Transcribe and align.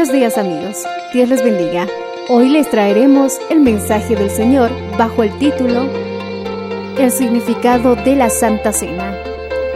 Buenos 0.00 0.14
días 0.14 0.38
amigos, 0.38 0.86
Dios 1.12 1.28
les 1.28 1.44
bendiga. 1.44 1.86
Hoy 2.30 2.48
les 2.48 2.70
traeremos 2.70 3.38
el 3.50 3.60
mensaje 3.60 4.16
del 4.16 4.30
Señor 4.30 4.70
bajo 4.96 5.22
el 5.22 5.38
título 5.38 5.90
El 6.96 7.10
significado 7.10 7.96
de 7.96 8.16
la 8.16 8.30
Santa 8.30 8.72
Cena, 8.72 9.14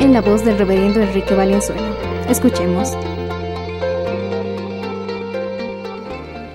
en 0.00 0.14
la 0.14 0.22
voz 0.22 0.42
del 0.42 0.56
reverendo 0.56 1.02
Enrique 1.02 1.34
Valenzuela. 1.34 1.94
Escuchemos. 2.26 2.94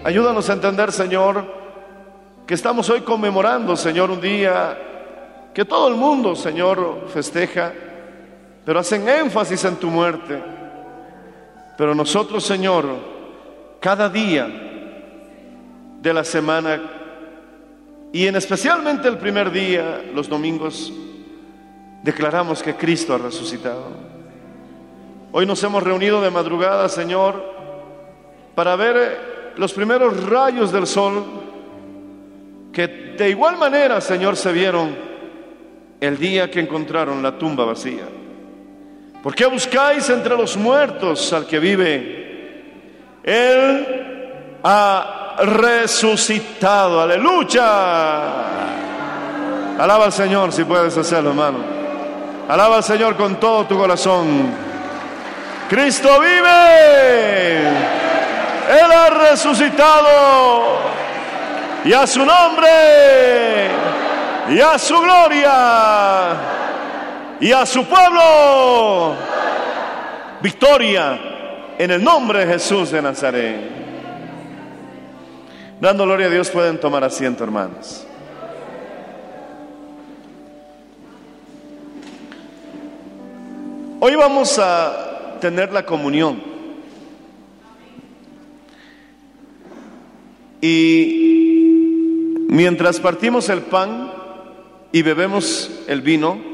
Ayúdanos 0.03 0.49
a 0.49 0.53
entender, 0.53 0.91
Señor, 0.91 1.45
que 2.47 2.55
estamos 2.55 2.89
hoy 2.89 3.01
conmemorando, 3.01 3.75
Señor, 3.75 4.09
un 4.09 4.19
día 4.19 4.79
que 5.53 5.63
todo 5.63 5.89
el 5.89 5.95
mundo, 5.95 6.35
Señor, 6.35 7.07
festeja, 7.13 7.71
pero 8.65 8.79
hacen 8.79 9.07
énfasis 9.07 9.63
en 9.63 9.75
tu 9.75 9.91
muerte. 9.91 10.41
Pero 11.77 11.93
nosotros, 11.93 12.43
Señor, 12.43 13.08
cada 13.79 14.09
día 14.09 14.47
de 16.01 16.13
la 16.13 16.23
semana 16.23 16.79
y 18.11 18.25
en 18.25 18.35
especialmente 18.35 19.07
el 19.07 19.17
primer 19.17 19.51
día, 19.51 20.01
los 20.13 20.27
domingos, 20.27 20.91
declaramos 22.03 22.63
que 22.63 22.75
Cristo 22.75 23.13
ha 23.13 23.17
resucitado. 23.19 23.87
Hoy 25.31 25.45
nos 25.45 25.63
hemos 25.63 25.83
reunido 25.83 26.21
de 26.21 26.31
madrugada, 26.31 26.89
Señor, 26.89 27.43
para 28.55 28.75
ver 28.75 28.97
eh, 28.97 29.17
los 29.57 29.73
primeros 29.73 30.23
rayos 30.23 30.71
del 30.71 30.87
sol 30.87 31.23
que 32.73 32.87
de 32.87 33.29
igual 33.29 33.57
manera, 33.57 34.01
Señor, 34.01 34.35
se 34.35 34.51
vieron 34.51 34.95
el 35.99 36.17
día 36.17 36.49
que 36.49 36.61
encontraron 36.61 37.21
la 37.21 37.37
tumba 37.37 37.65
vacía. 37.65 38.07
¿Por 39.21 39.35
qué 39.35 39.45
buscáis 39.45 40.09
entre 40.09 40.35
los 40.35 40.57
muertos 40.57 41.31
al 41.33 41.45
que 41.45 41.59
vive? 41.59 42.18
Él 43.23 44.59
ha 44.63 45.35
resucitado. 45.41 47.01
Aleluya. 47.01 48.29
Alaba 49.79 50.05
al 50.05 50.13
Señor 50.13 50.51
si 50.51 50.63
puedes 50.63 50.97
hacerlo, 50.97 51.29
hermano. 51.29 51.59
Alaba 52.47 52.77
al 52.77 52.83
Señor 52.83 53.15
con 53.15 53.39
todo 53.39 53.65
tu 53.65 53.77
corazón. 53.77 54.53
Cristo 55.69 56.19
vive. 56.19 57.59
Él 58.69 58.91
ha 58.91 59.09
resucitado. 59.09 60.79
Y 61.85 61.93
a 61.93 62.05
su 62.07 62.25
nombre. 62.25 63.69
Y 64.49 64.59
a 64.59 64.77
su 64.77 64.99
gloria. 64.99 66.33
Y 67.39 67.51
a 67.51 67.65
su 67.65 67.85
pueblo. 67.85 69.15
Victoria 70.41 71.38
en 71.79 71.91
el 71.91 72.03
nombre 72.03 72.45
de 72.45 72.53
Jesús 72.53 72.91
de 72.91 73.01
Nazaret. 73.01 73.57
Dando 75.79 76.03
gloria 76.03 76.27
a 76.27 76.29
Dios 76.29 76.49
pueden 76.49 76.77
tomar 76.77 77.05
asiento, 77.05 77.41
hermanos. 77.45 78.05
Hoy 84.01 84.13
vamos 84.15 84.59
a 84.59 85.37
tener 85.39 85.71
la 85.71 85.85
comunión. 85.85 86.43
Y 90.59 92.35
mientras 92.49 92.99
partimos 92.99 93.47
el 93.47 93.61
pan 93.61 94.11
y 94.91 95.01
bebemos 95.01 95.71
el 95.87 96.01
vino, 96.01 96.48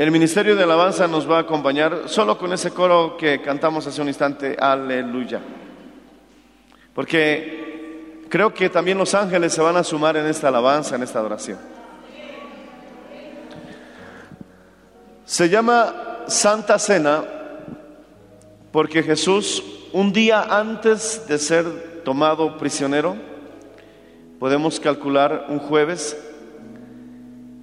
el 0.00 0.10
Ministerio 0.10 0.56
de 0.56 0.62
Alabanza 0.62 1.06
nos 1.06 1.30
va 1.30 1.36
a 1.36 1.40
acompañar 1.40 2.04
solo 2.06 2.38
con 2.38 2.54
ese 2.54 2.70
coro 2.70 3.18
que 3.18 3.42
cantamos 3.42 3.86
hace 3.86 4.00
un 4.00 4.08
instante, 4.08 4.56
aleluya. 4.58 5.42
Porque 6.94 8.24
creo 8.30 8.54
que 8.54 8.70
también 8.70 8.96
los 8.96 9.14
ángeles 9.14 9.52
se 9.52 9.60
van 9.60 9.76
a 9.76 9.84
sumar 9.84 10.16
en 10.16 10.24
esta 10.24 10.48
alabanza, 10.48 10.96
en 10.96 11.02
esta 11.02 11.18
adoración. 11.18 11.58
Se 15.26 15.50
llama 15.50 16.22
Santa 16.28 16.78
Cena 16.78 17.22
porque 18.72 19.02
Jesús, 19.02 19.62
un 19.92 20.14
día 20.14 20.44
antes 20.44 21.26
de 21.28 21.36
ser 21.36 22.02
tomado 22.04 22.56
prisionero, 22.56 23.16
podemos 24.38 24.80
calcular 24.80 25.44
un 25.50 25.58
jueves, 25.58 26.16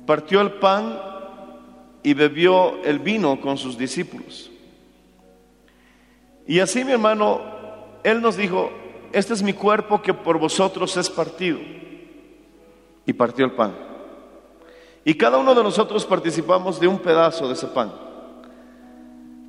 partió 0.06 0.42
el 0.42 0.52
pan 0.52 1.17
y 2.08 2.14
bebió 2.14 2.82
el 2.86 3.00
vino 3.00 3.42
con 3.42 3.58
sus 3.58 3.78
discípulos. 3.78 4.50
Y 6.48 6.62
así, 6.62 6.86
mi 6.86 6.94
hermano, 6.94 7.42
Él 8.02 8.22
nos 8.22 8.38
dijo, 8.38 8.72
este 9.12 9.34
es 9.34 9.44
mi 9.44 9.52
cuerpo 9.52 10.02
que 10.02 10.14
por 10.14 10.40
vosotros 10.40 10.96
es 10.96 11.10
partido. 11.10 11.60
Y 13.06 13.12
partió 13.12 13.44
el 13.44 13.52
pan. 13.52 13.76
Y 15.04 15.16
cada 15.16 15.38
uno 15.38 15.54
de 15.54 15.62
nosotros 15.62 16.06
participamos 16.06 16.80
de 16.80 16.88
un 16.88 16.98
pedazo 17.00 17.46
de 17.46 17.56
ese 17.56 17.68
pan. 17.68 17.92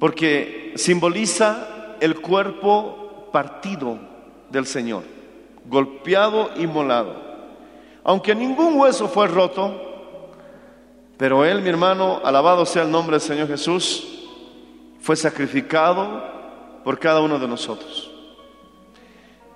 Porque 0.01 0.73
simboliza 0.75 1.95
el 2.01 2.21
cuerpo 2.21 3.29
partido 3.31 4.01
del 4.51 4.67
Señor, 4.67 5.05
golpeado 5.65 6.51
y 6.57 6.67
molado. 6.67 7.15
Aunque 8.03 8.35
ningún 8.35 8.81
hueso 8.81 9.07
fue 9.07 9.29
roto, 9.29 9.81
pero 11.19 11.45
Él, 11.45 11.61
mi 11.61 11.69
hermano, 11.69 12.21
alabado 12.25 12.65
sea 12.65 12.85
el 12.85 12.91
nombre 12.91 13.15
del 13.15 13.21
Señor 13.21 13.49
Jesús, 13.49 14.29
fue 15.01 15.17
sacrificado 15.17 16.23
por 16.85 17.01
cada 17.01 17.21
uno 17.21 17.41
de 17.41 17.49
nosotros. 17.49 18.11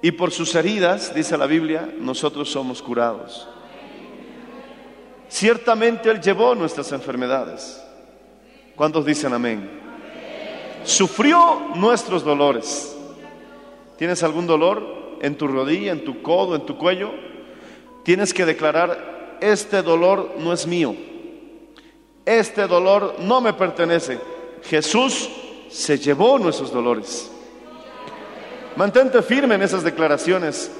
Y 0.03 0.11
por 0.11 0.33
sus 0.33 0.55
heridas, 0.57 1.15
dice 1.15 1.39
la 1.39 1.47
Biblia, 1.47 1.89
nosotros 2.01 2.51
somos 2.51 2.83
curados. 2.83 3.49
Ciertamente 5.29 6.11
Él 6.11 6.21
llevó 6.21 6.57
nuestras 6.57 6.91
enfermedades. 6.91 7.81
¿Cuántos 8.75 9.07
dicen 9.07 9.33
amén? 9.33 9.71
Sufrió 10.83 11.69
nuestros 11.77 12.25
dolores. 12.25 12.97
¿Tienes 13.97 14.25
algún 14.25 14.49
dolor 14.49 15.19
en 15.21 15.37
tu 15.37 15.47
rodilla, 15.47 15.93
en 15.93 16.05
tu 16.05 16.23
codo, 16.23 16.57
en 16.57 16.67
tu 16.67 16.77
cuello? 16.77 17.13
Tienes 18.03 18.35
que 18.35 18.45
declarar, 18.45 19.39
este 19.41 19.83
dolor 19.83 20.35
no 20.39 20.53
es 20.53 20.67
mío. 20.67 20.97
Este 22.25 22.67
dolor 22.67 23.17
no 23.19 23.41
me 23.41 23.53
pertenece. 23.53 24.19
Jesús 24.63 25.29
se 25.69 25.99
llevó 25.99 26.39
nuestros 26.39 26.73
dolores. 26.73 27.31
Mantente 28.77 29.23
firme 29.23 29.57
en 29.57 29.63
esas 29.63 29.83
declaraciones. 29.83 30.71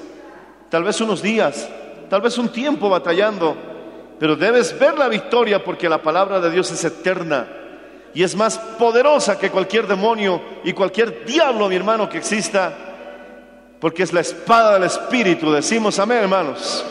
Tal 0.69 0.83
vez 0.83 1.01
unos 1.01 1.21
días, 1.21 1.69
tal 2.09 2.21
vez 2.21 2.37
un 2.37 2.49
tiempo 2.49 2.89
batallando, 2.89 3.55
pero 4.19 4.35
debes 4.35 4.77
ver 4.79 4.97
la 4.97 5.07
victoria 5.07 5.63
porque 5.63 5.89
la 5.89 6.01
palabra 6.01 6.39
de 6.39 6.49
Dios 6.49 6.71
es 6.71 6.83
eterna 6.85 7.47
y 8.13 8.23
es 8.23 8.35
más 8.35 8.57
poderosa 8.57 9.37
que 9.37 9.51
cualquier 9.51 9.85
demonio 9.85 10.41
y 10.63 10.73
cualquier 10.73 11.25
diablo, 11.25 11.67
mi 11.67 11.75
hermano, 11.75 12.07
que 12.07 12.19
exista, 12.19 12.73
porque 13.79 14.03
es 14.03 14.13
la 14.13 14.21
espada 14.21 14.75
del 14.75 14.83
Espíritu. 14.83 15.51
Decimos 15.51 15.99
amén, 15.99 16.19
hermanos. 16.19 16.85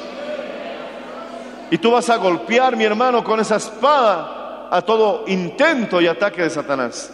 Y 1.71 1.79
tú 1.79 1.91
vas 1.93 2.11
a 2.11 2.17
golpear, 2.17 2.77
mi 2.77 2.85
hermano, 2.85 3.25
con 3.25 3.41
esa 3.41 3.57
espada 3.57 4.42
a 4.73 4.81
todo 4.81 5.25
intento 5.27 6.01
y 6.01 6.07
ataque 6.07 6.41
de 6.41 6.49
Satanás. 6.49 7.13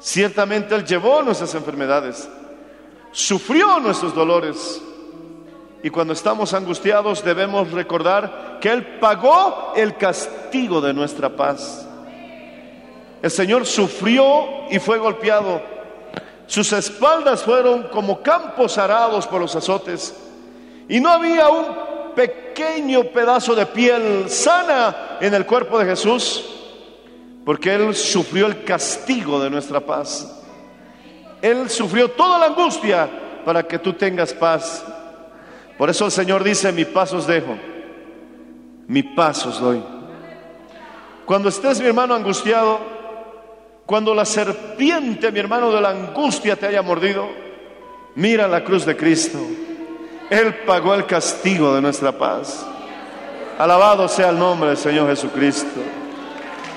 Ciertamente 0.00 0.74
Él 0.74 0.84
llevó 0.84 1.22
nuestras 1.22 1.54
enfermedades, 1.54 2.28
sufrió 3.12 3.78
nuestros 3.78 4.12
dolores. 4.12 4.82
Y 5.84 5.90
cuando 5.90 6.12
estamos 6.12 6.52
angustiados 6.52 7.22
debemos 7.22 7.70
recordar 7.70 8.58
que 8.60 8.72
Él 8.72 8.98
pagó 8.98 9.72
el 9.76 9.96
castigo 9.96 10.80
de 10.80 10.92
nuestra 10.92 11.28
paz. 11.28 11.86
El 13.22 13.30
Señor 13.30 13.64
sufrió 13.64 14.68
y 14.68 14.80
fue 14.80 14.98
golpeado. 14.98 15.62
Sus 16.48 16.72
espaldas 16.72 17.44
fueron 17.44 17.84
como 17.84 18.20
campos 18.20 18.78
arados 18.78 19.28
por 19.28 19.40
los 19.40 19.54
azotes. 19.54 20.12
Y 20.88 20.98
no 20.98 21.08
había 21.08 21.48
un 21.50 21.91
pequeño 22.14 23.04
pedazo 23.04 23.54
de 23.54 23.66
piel 23.66 24.28
sana 24.28 25.18
en 25.20 25.34
el 25.34 25.46
cuerpo 25.46 25.78
de 25.78 25.86
Jesús, 25.86 26.44
porque 27.44 27.74
Él 27.74 27.94
sufrió 27.94 28.46
el 28.46 28.64
castigo 28.64 29.40
de 29.40 29.50
nuestra 29.50 29.80
paz. 29.80 30.40
Él 31.40 31.68
sufrió 31.68 32.10
toda 32.10 32.38
la 32.38 32.46
angustia 32.46 33.08
para 33.44 33.64
que 33.64 33.78
tú 33.78 33.92
tengas 33.94 34.32
paz. 34.32 34.84
Por 35.76 35.90
eso 35.90 36.06
el 36.06 36.12
Señor 36.12 36.44
dice, 36.44 36.70
mi 36.70 36.84
paz 36.84 37.12
os 37.12 37.26
dejo, 37.26 37.56
mi 38.86 39.02
paz 39.02 39.44
os 39.46 39.60
doy. 39.60 39.82
Cuando 41.24 41.48
estés, 41.48 41.80
mi 41.80 41.86
hermano, 41.86 42.14
angustiado, 42.14 42.78
cuando 43.86 44.14
la 44.14 44.24
serpiente, 44.24 45.32
mi 45.32 45.40
hermano, 45.40 45.72
de 45.72 45.80
la 45.80 45.90
angustia 45.90 46.56
te 46.56 46.66
haya 46.66 46.82
mordido, 46.82 47.28
mira 48.14 48.46
la 48.46 48.62
cruz 48.62 48.84
de 48.84 48.96
Cristo. 48.96 49.38
Él 50.32 50.54
pagó 50.64 50.94
el 50.94 51.04
castigo 51.04 51.74
de 51.74 51.82
nuestra 51.82 52.10
paz. 52.10 52.64
Alabado 53.58 54.08
sea 54.08 54.30
el 54.30 54.38
nombre 54.38 54.70
del 54.70 54.78
Señor 54.78 55.06
Jesucristo. 55.10 55.78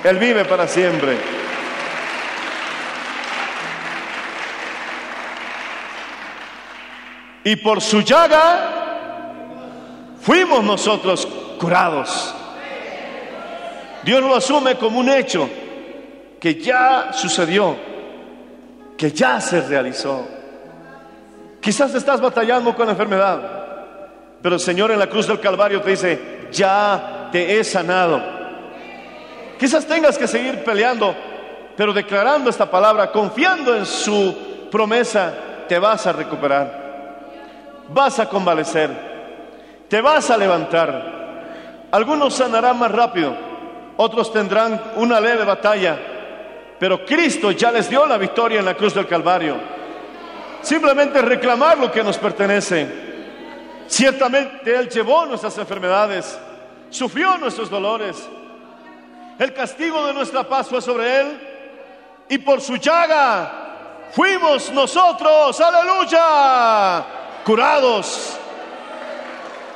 Él 0.03 0.17
vive 0.17 0.43
para 0.43 0.67
siempre. 0.67 1.17
Y 7.45 7.55
por 7.55 7.79
su 7.79 8.01
llaga 8.01 8.71
fuimos 10.19 10.61
nosotros 10.61 11.25
curados. 11.57 12.35
Dios 14.03 14.21
lo 14.21 14.35
asume 14.35 14.75
como 14.75 14.99
un 14.99 15.07
hecho 15.07 15.49
que 16.41 16.55
ya 16.55 17.13
sucedió, 17.13 17.77
que 18.97 19.13
ya 19.13 19.39
se 19.39 19.61
realizó. 19.61 20.34
Quizás 21.65 21.95
estás 21.95 22.21
batallando 22.21 22.75
con 22.75 22.85
la 22.85 22.91
enfermedad, 22.91 23.39
pero 24.39 24.53
el 24.53 24.61
Señor 24.61 24.91
en 24.91 24.99
la 24.99 25.09
cruz 25.09 25.25
del 25.25 25.39
Calvario 25.39 25.81
te 25.81 25.89
dice, 25.89 26.47
ya 26.51 27.29
te 27.31 27.57
he 27.57 27.63
sanado. 27.63 28.21
Quizás 29.57 29.83
tengas 29.87 30.15
que 30.15 30.27
seguir 30.27 30.63
peleando, 30.63 31.15
pero 31.75 31.91
declarando 31.91 32.51
esta 32.51 32.69
palabra, 32.69 33.11
confiando 33.11 33.75
en 33.75 33.87
su 33.87 34.67
promesa, 34.69 35.33
te 35.67 35.79
vas 35.79 36.05
a 36.05 36.13
recuperar. 36.13 37.25
Vas 37.89 38.19
a 38.19 38.29
convalecer. 38.29 38.91
Te 39.89 40.01
vas 40.01 40.29
a 40.29 40.37
levantar. 40.37 41.87
Algunos 41.89 42.35
sanarán 42.35 42.77
más 42.77 42.91
rápido, 42.91 43.35
otros 43.97 44.31
tendrán 44.31 44.79
una 44.97 45.19
leve 45.19 45.43
batalla, 45.43 45.97
pero 46.77 47.03
Cristo 47.03 47.49
ya 47.49 47.71
les 47.71 47.89
dio 47.89 48.05
la 48.05 48.19
victoria 48.19 48.59
en 48.59 48.65
la 48.65 48.75
cruz 48.75 48.93
del 48.93 49.07
Calvario. 49.07 49.74
Simplemente 50.65 51.21
reclamar 51.21 51.77
lo 51.77 51.91
que 51.91 52.03
nos 52.03 52.17
pertenece. 52.17 52.87
Ciertamente 53.85 54.75
Él 54.75 54.89
llevó 54.89 55.27
nuestras 55.27 55.55
enfermedades, 55.59 56.39
sufrió 56.89 57.37
nuestros 57.37 57.69
dolores. 57.69 58.17
El 59.37 59.53
castigo 59.53 60.07
de 60.07 60.13
nuestra 60.15 60.43
paz 60.43 60.67
fue 60.67 60.81
sobre 60.81 61.21
Él 61.21 61.39
y 62.29 62.39
por 62.39 62.61
su 62.61 62.77
llaga 62.77 64.07
fuimos 64.11 64.71
nosotros, 64.71 65.61
aleluya, 65.61 67.05
curados. 67.45 68.35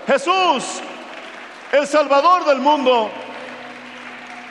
Jesús, 0.07 0.81
el 1.71 1.85
Salvador 1.85 2.45
del 2.45 2.57
mundo. 2.57 3.11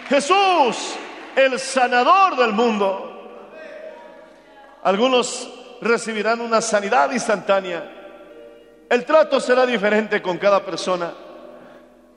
Jesús, 0.09 0.95
el 1.35 1.59
sanador 1.59 2.37
del 2.37 2.53
mundo. 2.53 3.07
Algunos 4.85 5.58
recibirán 5.81 6.41
una 6.41 6.61
sanidad 6.61 7.11
instantánea. 7.13 7.99
El 8.89 9.05
trato 9.05 9.41
será 9.41 9.67
diferente 9.67 10.23
con 10.23 10.39
cada 10.39 10.65
persona, 10.65 11.13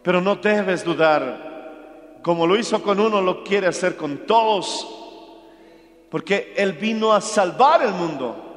pero 0.01 0.21
no 0.21 0.35
debes 0.35 0.83
dudar. 0.83 2.19
Como 2.21 2.47
lo 2.47 2.55
hizo 2.55 2.81
con 2.81 2.99
uno, 2.99 3.21
lo 3.21 3.43
quiere 3.43 3.67
hacer 3.67 3.95
con 3.95 4.25
todos, 4.25 4.87
porque 6.09 6.53
Él 6.55 6.73
vino 6.73 7.13
a 7.13 7.21
salvar 7.21 7.81
el 7.81 7.91
mundo. 7.91 8.51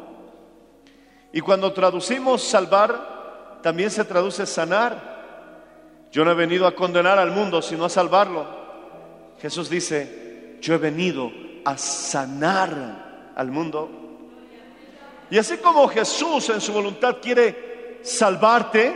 Y 1.32 1.40
cuando 1.40 1.72
traducimos 1.72 2.42
salvar, 2.42 3.58
también 3.62 3.90
se 3.90 4.04
traduce 4.04 4.46
sanar. 4.46 5.14
Yo 6.12 6.24
no 6.24 6.30
he 6.30 6.34
venido 6.34 6.66
a 6.66 6.74
condenar 6.76 7.18
al 7.18 7.32
mundo, 7.32 7.60
sino 7.60 7.86
a 7.86 7.88
salvarlo. 7.88 8.46
Jesús 9.40 9.68
dice, 9.68 10.58
yo 10.60 10.74
he 10.74 10.78
venido 10.78 11.32
a 11.64 11.76
sanar 11.76 13.32
al 13.34 13.50
mundo. 13.50 14.03
Y 15.30 15.38
así 15.38 15.56
como 15.58 15.88
Jesús 15.88 16.48
en 16.50 16.60
su 16.60 16.72
voluntad 16.72 17.16
quiere 17.20 18.00
salvarte, 18.02 18.94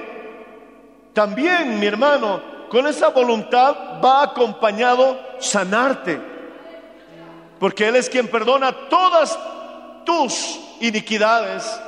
también 1.13 1.81
mi 1.81 1.87
hermano, 1.87 2.69
con 2.69 2.87
esa 2.87 3.09
voluntad 3.09 4.01
va 4.05 4.23
acompañado 4.23 5.19
sanarte. 5.39 6.21
Porque 7.59 7.89
Él 7.89 7.97
es 7.97 8.09
quien 8.09 8.29
perdona 8.29 8.73
todas 8.89 9.39
tus 10.05 10.61
iniquidades, 10.81 11.81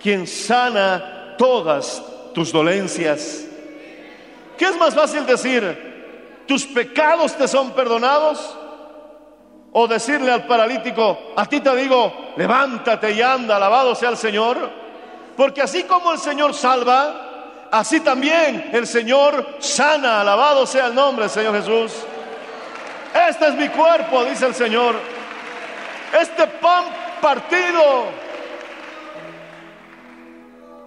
quien 0.00 0.26
sana 0.26 1.34
todas 1.36 2.02
tus 2.32 2.52
dolencias. 2.52 3.44
¿Qué 4.56 4.66
es 4.66 4.76
más 4.76 4.94
fácil 4.94 5.26
decir? 5.26 6.42
¿Tus 6.46 6.66
pecados 6.66 7.36
te 7.36 7.48
son 7.48 7.72
perdonados? 7.72 8.56
O 9.72 9.88
decirle 9.88 10.30
al 10.30 10.46
paralítico, 10.46 11.18
a 11.34 11.46
ti 11.46 11.60
te 11.60 11.74
digo, 11.74 12.12
levántate 12.36 13.12
y 13.12 13.22
anda, 13.22 13.56
alabado 13.56 13.94
sea 13.94 14.10
el 14.10 14.16
Señor. 14.16 14.70
Porque 15.36 15.62
así 15.62 15.84
como 15.84 16.12
el 16.12 16.18
Señor 16.18 16.54
salva, 16.54 17.68
así 17.70 18.00
también 18.00 18.70
el 18.72 18.86
Señor 18.86 19.56
sana, 19.58 20.20
alabado 20.20 20.66
sea 20.66 20.86
el 20.86 20.94
nombre 20.94 21.24
del 21.24 21.30
Señor 21.30 21.54
Jesús. 21.56 21.92
Este 23.28 23.48
es 23.48 23.54
mi 23.54 23.68
cuerpo, 23.68 24.24
dice 24.24 24.46
el 24.46 24.54
Señor. 24.54 24.96
Este 26.20 26.46
pan 26.46 26.84
partido 27.20 28.06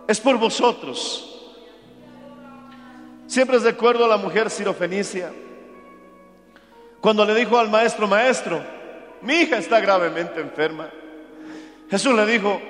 es 0.08 0.20
por 0.20 0.38
vosotros. 0.38 1.24
Siempre 3.28 3.60
recuerdo 3.60 4.06
a 4.06 4.08
la 4.08 4.18
mujer 4.18 4.50
sirofenicia. 4.50 5.32
Cuando 7.02 7.26
le 7.26 7.36
dijo 7.36 7.58
al 7.58 7.70
maestro, 7.70 8.08
maestro, 8.08 8.62
mi 9.22 9.34
hija 9.36 9.58
está 9.58 9.80
gravemente 9.82 10.40
enferma. 10.40 10.90
Jesús 11.90 12.14
le 12.14 12.26
dijo, 12.26 12.62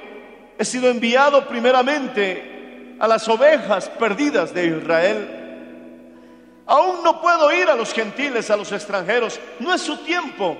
he 0.58 0.66
sido 0.66 0.90
enviado 0.90 1.48
primeramente 1.48 2.96
a 3.00 3.08
las 3.08 3.28
ovejas 3.28 3.90
perdidas 3.90 4.54
de 4.54 4.68
Israel. 4.68 5.34
Aún 6.66 7.04
no 7.04 7.22
puedo 7.22 7.52
ir 7.52 7.70
a 7.70 7.76
los 7.76 7.94
gentiles, 7.94 8.50
a 8.52 8.58
los 8.58 8.72
extranjeros. 8.72 9.40
No 9.60 9.74
es 9.74 9.82
su 9.82 9.98
tiempo. 9.98 10.58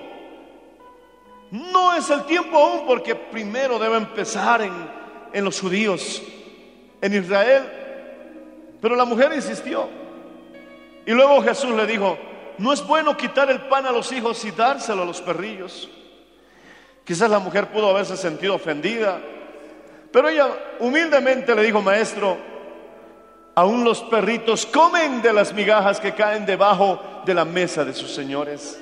No 1.50 1.94
es 1.94 2.08
el 2.10 2.24
tiempo 2.24 2.56
aún 2.56 2.86
porque 2.86 3.14
primero 3.14 3.78
debe 3.78 3.96
empezar 3.96 4.62
en, 4.62 4.72
en 5.32 5.44
los 5.44 5.60
judíos, 5.60 6.22
en 7.00 7.14
Israel. 7.14 7.64
Pero 8.80 8.96
la 8.96 9.04
mujer 9.04 9.32
insistió. 9.34 9.88
Y 11.06 11.12
luego 11.12 11.42
Jesús 11.42 11.70
le 11.70 11.86
dijo, 11.86 12.18
no 12.58 12.72
es 12.72 12.86
bueno 12.86 13.16
quitar 13.16 13.50
el 13.50 13.62
pan 13.62 13.86
a 13.86 13.92
los 13.92 14.10
hijos 14.12 14.44
y 14.44 14.50
dárselo 14.50 15.02
a 15.02 15.06
los 15.06 15.20
perrillos. 15.20 15.90
Quizás 17.08 17.30
la 17.30 17.38
mujer 17.38 17.68
pudo 17.68 17.88
haberse 17.88 18.16
sentido 18.18 18.54
ofendida, 18.54 19.18
pero 20.12 20.28
ella 20.28 20.48
humildemente 20.78 21.54
le 21.54 21.62
dijo, 21.62 21.80
maestro, 21.80 22.36
aún 23.54 23.82
los 23.82 24.02
perritos 24.02 24.66
comen 24.66 25.22
de 25.22 25.32
las 25.32 25.54
migajas 25.54 25.98
que 25.98 26.12
caen 26.12 26.44
debajo 26.44 27.00
de 27.24 27.32
la 27.32 27.46
mesa 27.46 27.82
de 27.82 27.94
sus 27.94 28.14
señores. 28.14 28.78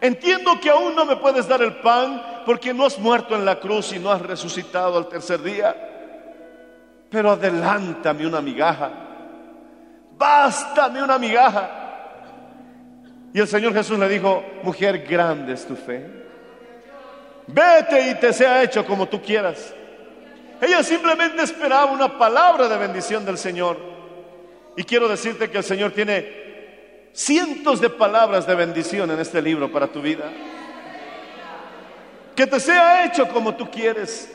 Entiendo 0.00 0.60
que 0.60 0.68
aún 0.68 0.94
no 0.94 1.06
me 1.06 1.16
puedes 1.16 1.48
dar 1.48 1.62
el 1.62 1.76
pan 1.76 2.42
porque 2.44 2.74
no 2.74 2.84
has 2.84 2.98
muerto 2.98 3.34
en 3.34 3.46
la 3.46 3.58
cruz 3.58 3.94
y 3.94 3.98
no 3.98 4.12
has 4.12 4.20
resucitado 4.20 4.98
al 4.98 5.08
tercer 5.08 5.42
día, 5.42 5.74
pero 7.08 7.30
adelántame 7.30 8.26
una 8.26 8.42
migaja 8.42 9.06
bástame 10.18 11.02
una 11.02 11.18
migaja. 11.18 11.70
Y 13.32 13.40
el 13.40 13.48
Señor 13.48 13.74
Jesús 13.74 13.98
le 13.98 14.08
dijo, 14.08 14.42
mujer, 14.62 15.04
grande 15.06 15.52
es 15.52 15.66
tu 15.66 15.76
fe. 15.76 16.25
Vete 17.46 18.10
y 18.10 18.14
te 18.16 18.32
sea 18.32 18.62
hecho 18.62 18.84
como 18.84 19.06
tú 19.06 19.22
quieras. 19.22 19.72
Ella 20.60 20.82
simplemente 20.82 21.42
esperaba 21.42 21.86
una 21.86 22.18
palabra 22.18 22.68
de 22.68 22.76
bendición 22.76 23.24
del 23.24 23.38
Señor. 23.38 23.78
Y 24.76 24.84
quiero 24.84 25.08
decirte 25.08 25.50
que 25.50 25.58
el 25.58 25.64
Señor 25.64 25.92
tiene 25.92 26.46
cientos 27.12 27.80
de 27.80 27.88
palabras 27.88 28.46
de 28.46 28.54
bendición 28.54 29.10
en 29.10 29.20
este 29.20 29.40
libro 29.40 29.70
para 29.70 29.86
tu 29.86 30.00
vida. 30.00 30.24
Que 32.34 32.46
te 32.46 32.60
sea 32.60 33.04
hecho 33.06 33.28
como 33.28 33.54
tú 33.54 33.70
quieres. 33.70 34.30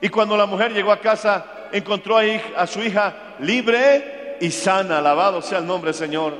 Y 0.00 0.08
cuando 0.08 0.36
la 0.36 0.46
mujer 0.46 0.72
llegó 0.72 0.92
a 0.92 1.00
casa, 1.00 1.44
encontró 1.72 2.16
a, 2.18 2.66
su 2.66 2.80
hija 2.80 3.14
libre 3.40 4.36
y 4.40 4.50
sana. 4.50 4.98
Alabado 4.98 5.42
sea 5.42 5.58
el 5.58 5.66
nombre 5.66 5.92
del 5.92 5.98
Señor. 5.98 6.34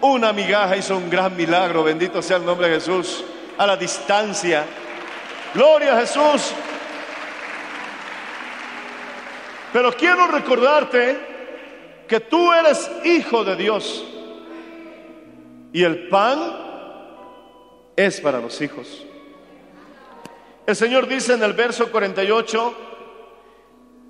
Una 0.00 0.32
migaja 0.32 0.76
hizo 0.76 0.96
un 0.96 1.10
gran 1.10 1.36
milagro. 1.36 1.84
Bendito 1.84 2.22
sea 2.22 2.38
el 2.38 2.46
nombre 2.46 2.68
de 2.68 2.76
Jesús. 2.76 3.24
A 3.58 3.66
la 3.66 3.76
distancia. 3.76 4.64
Gloria 5.56 5.96
a 5.96 6.00
Jesús. 6.00 6.52
Pero 9.72 9.90
quiero 9.92 10.26
recordarte 10.26 11.16
que 12.06 12.20
tú 12.20 12.52
eres 12.52 12.90
hijo 13.04 13.42
de 13.42 13.56
Dios. 13.56 14.04
Y 15.72 15.82
el 15.82 16.08
pan 16.08 16.38
es 17.96 18.20
para 18.20 18.38
los 18.38 18.60
hijos. 18.60 19.06
El 20.66 20.76
Señor 20.76 21.08
dice 21.08 21.32
en 21.32 21.42
el 21.42 21.54
verso 21.54 21.90
48 21.90 22.74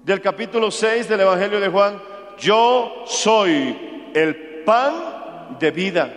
del 0.03 0.21
capítulo 0.21 0.73
6 0.73 1.09
del 1.09 1.21
Evangelio 1.21 1.61
de 1.61 1.69
Juan, 1.69 2.03
yo 2.41 3.05
soy 3.07 4.11
el 4.15 4.65
pan 4.65 5.57
de 5.61 5.71
vida. 5.71 6.12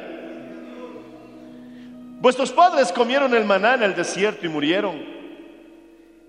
Vuestros 2.19 2.51
padres 2.51 2.91
comieron 2.91 3.35
el 3.35 3.45
maná 3.45 3.75
en 3.75 3.83
el 3.83 3.95
desierto 3.95 4.47
y 4.47 4.49
murieron. 4.49 5.18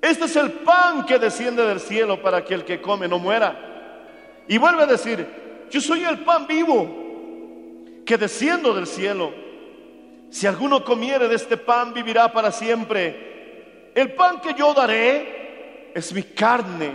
Este 0.00 0.24
es 0.24 0.36
el 0.36 0.52
pan 0.52 1.04
que 1.04 1.18
desciende 1.18 1.64
del 1.66 1.80
cielo 1.80 2.22
para 2.22 2.44
que 2.44 2.54
el 2.54 2.64
que 2.64 2.80
come 2.80 3.06
no 3.06 3.18
muera. 3.18 4.44
Y 4.48 4.58
vuelve 4.58 4.82
a 4.82 4.86
decir, 4.86 5.26
yo 5.70 5.80
soy 5.80 6.04
el 6.04 6.20
pan 6.20 6.46
vivo 6.46 6.88
que 8.06 8.16
desciendo 8.16 8.74
del 8.74 8.86
cielo. 8.86 9.32
Si 10.30 10.46
alguno 10.46 10.84
comiere 10.84 11.28
de 11.28 11.34
este 11.34 11.56
pan, 11.56 11.92
vivirá 11.92 12.32
para 12.32 12.50
siempre. 12.50 13.92
El 13.94 14.12
pan 14.12 14.40
que 14.40 14.54
yo 14.54 14.72
daré 14.72 15.92
es 15.94 16.12
mi 16.12 16.22
carne, 16.22 16.92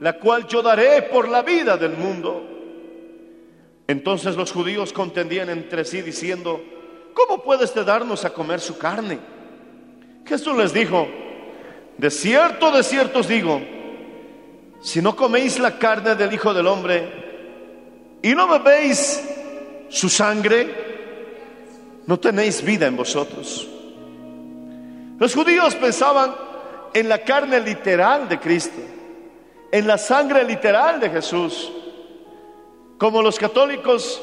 la 0.00 0.14
cual 0.14 0.46
yo 0.46 0.62
daré 0.62 1.02
por 1.02 1.28
la 1.28 1.42
vida 1.42 1.76
del 1.76 1.92
mundo. 1.92 2.48
Entonces 3.86 4.36
los 4.36 4.52
judíos 4.52 4.92
contendían 4.92 5.50
entre 5.50 5.84
sí 5.84 6.00
diciendo, 6.00 6.62
¿cómo 7.12 7.42
puede 7.42 7.64
este 7.64 7.84
darnos 7.84 8.24
a 8.24 8.32
comer 8.32 8.60
su 8.60 8.78
carne? 8.78 9.18
Jesús 10.24 10.56
les 10.56 10.72
dijo, 10.72 11.06
de 11.98 12.10
cierto, 12.10 12.70
de 12.70 12.82
cierto 12.82 13.20
os 13.20 13.28
digo, 13.28 13.60
si 14.80 15.00
no 15.00 15.14
coméis 15.14 15.58
la 15.58 15.78
carne 15.78 16.14
del 16.14 16.32
Hijo 16.32 16.52
del 16.52 16.66
Hombre 16.66 18.18
y 18.22 18.34
no 18.34 18.48
bebéis 18.48 19.22
su 19.88 20.08
sangre, 20.08 20.92
no 22.06 22.18
tenéis 22.18 22.62
vida 22.62 22.86
en 22.86 22.96
vosotros. 22.96 23.68
Los 25.18 25.34
judíos 25.34 25.74
pensaban 25.76 26.34
en 26.94 27.08
la 27.08 27.18
carne 27.18 27.60
literal 27.60 28.28
de 28.28 28.40
Cristo, 28.40 28.80
en 29.70 29.86
la 29.86 29.98
sangre 29.98 30.44
literal 30.44 30.98
de 30.98 31.10
Jesús. 31.10 31.70
Como 32.98 33.22
los 33.22 33.38
católicos, 33.38 34.20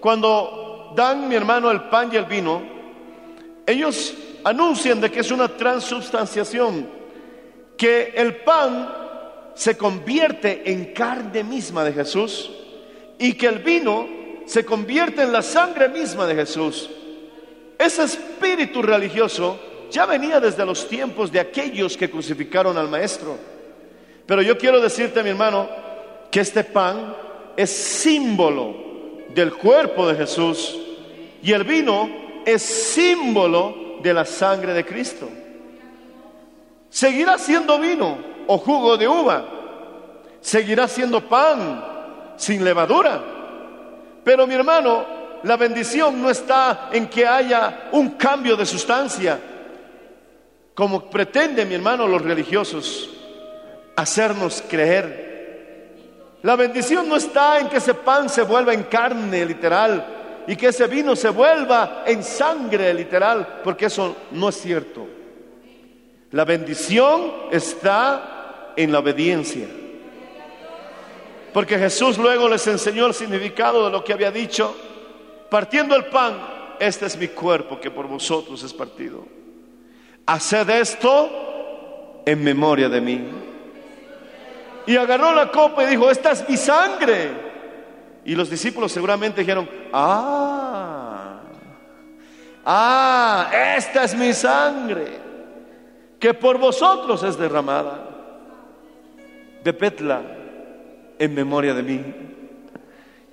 cuando 0.00 0.92
dan, 0.96 1.28
mi 1.28 1.34
hermano, 1.34 1.70
el 1.70 1.82
pan 1.82 2.10
y 2.12 2.16
el 2.16 2.24
vino, 2.24 2.62
ellos 3.66 4.14
anuncian 4.44 5.00
de 5.00 5.10
que 5.10 5.20
es 5.20 5.30
una 5.30 5.48
transubstanciación, 5.48 6.88
que 7.80 8.12
el 8.14 8.36
pan 8.36 8.94
se 9.54 9.74
convierte 9.74 10.70
en 10.70 10.92
carne 10.92 11.42
misma 11.42 11.82
de 11.82 11.94
Jesús 11.94 12.50
y 13.18 13.32
que 13.32 13.46
el 13.46 13.60
vino 13.60 14.06
se 14.44 14.66
convierte 14.66 15.22
en 15.22 15.32
la 15.32 15.40
sangre 15.40 15.88
misma 15.88 16.26
de 16.26 16.34
Jesús. 16.34 16.90
Ese 17.78 18.02
espíritu 18.02 18.82
religioso 18.82 19.58
ya 19.90 20.04
venía 20.04 20.40
desde 20.40 20.66
los 20.66 20.86
tiempos 20.88 21.32
de 21.32 21.40
aquellos 21.40 21.96
que 21.96 22.10
crucificaron 22.10 22.76
al 22.76 22.90
Maestro. 22.90 23.38
Pero 24.26 24.42
yo 24.42 24.58
quiero 24.58 24.78
decirte, 24.78 25.22
mi 25.22 25.30
hermano, 25.30 25.66
que 26.30 26.40
este 26.40 26.64
pan 26.64 27.16
es 27.56 27.70
símbolo 27.70 28.76
del 29.30 29.54
cuerpo 29.54 30.06
de 30.06 30.16
Jesús 30.16 30.78
y 31.42 31.50
el 31.52 31.64
vino 31.64 32.10
es 32.44 32.60
símbolo 32.60 34.00
de 34.02 34.12
la 34.12 34.26
sangre 34.26 34.74
de 34.74 34.84
Cristo. 34.84 35.26
Seguirá 36.90 37.38
siendo 37.38 37.78
vino 37.78 38.18
o 38.48 38.58
jugo 38.58 38.96
de 38.96 39.06
uva, 39.06 39.44
seguirá 40.40 40.88
siendo 40.88 41.20
pan 41.28 41.84
sin 42.36 42.64
levadura. 42.64 43.22
Pero 44.24 44.46
mi 44.46 44.54
hermano, 44.54 45.06
la 45.44 45.56
bendición 45.56 46.20
no 46.20 46.28
está 46.28 46.90
en 46.92 47.08
que 47.08 47.26
haya 47.26 47.88
un 47.92 48.10
cambio 48.10 48.56
de 48.56 48.66
sustancia, 48.66 49.38
como 50.74 51.08
pretenden 51.08 51.68
mi 51.68 51.76
hermano 51.76 52.06
los 52.06 52.22
religiosos 52.22 53.10
hacernos 53.96 54.62
creer. 54.68 55.30
La 56.42 56.56
bendición 56.56 57.08
no 57.08 57.16
está 57.16 57.58
en 57.58 57.68
que 57.68 57.76
ese 57.76 57.94
pan 57.94 58.28
se 58.28 58.42
vuelva 58.42 58.72
en 58.72 58.84
carne 58.84 59.44
literal 59.44 60.42
y 60.46 60.56
que 60.56 60.68
ese 60.68 60.86
vino 60.86 61.14
se 61.14 61.28
vuelva 61.28 62.02
en 62.06 62.24
sangre 62.24 62.94
literal, 62.94 63.60
porque 63.62 63.86
eso 63.86 64.16
no 64.32 64.48
es 64.48 64.56
cierto. 64.56 65.06
La 66.32 66.44
bendición 66.44 67.32
está 67.50 68.72
en 68.76 68.92
la 68.92 69.00
obediencia. 69.00 69.66
Porque 71.52 71.78
Jesús 71.78 72.18
luego 72.18 72.48
les 72.48 72.66
enseñó 72.66 73.06
el 73.06 73.14
significado 73.14 73.84
de 73.84 73.90
lo 73.90 74.04
que 74.04 74.12
había 74.12 74.30
dicho, 74.30 74.76
partiendo 75.50 75.96
el 75.96 76.06
pan, 76.06 76.38
este 76.78 77.06
es 77.06 77.16
mi 77.16 77.28
cuerpo 77.28 77.80
que 77.80 77.90
por 77.90 78.06
vosotros 78.06 78.62
es 78.62 78.72
partido. 78.72 79.26
Haced 80.26 80.70
esto 80.70 82.22
en 82.24 82.44
memoria 82.44 82.88
de 82.88 83.00
mí. 83.00 83.20
Y 84.86 84.96
agarró 84.96 85.34
la 85.34 85.50
copa 85.50 85.84
y 85.84 85.88
dijo, 85.88 86.10
esta 86.10 86.30
es 86.30 86.48
mi 86.48 86.56
sangre. 86.56 87.50
Y 88.24 88.34
los 88.34 88.48
discípulos 88.48 88.92
seguramente 88.92 89.40
dijeron, 89.40 89.68
ah, 89.92 91.40
ah, 92.64 93.50
esta 93.76 94.04
es 94.04 94.14
mi 94.14 94.32
sangre, 94.32 95.19
que 96.20 96.34
por 96.34 96.58
vosotros 96.58 97.22
es 97.22 97.38
derramada. 97.38 98.06
Bebedla 99.64 100.22
en 101.18 101.34
memoria 101.34 101.74
de 101.74 101.82
mí. 101.82 102.04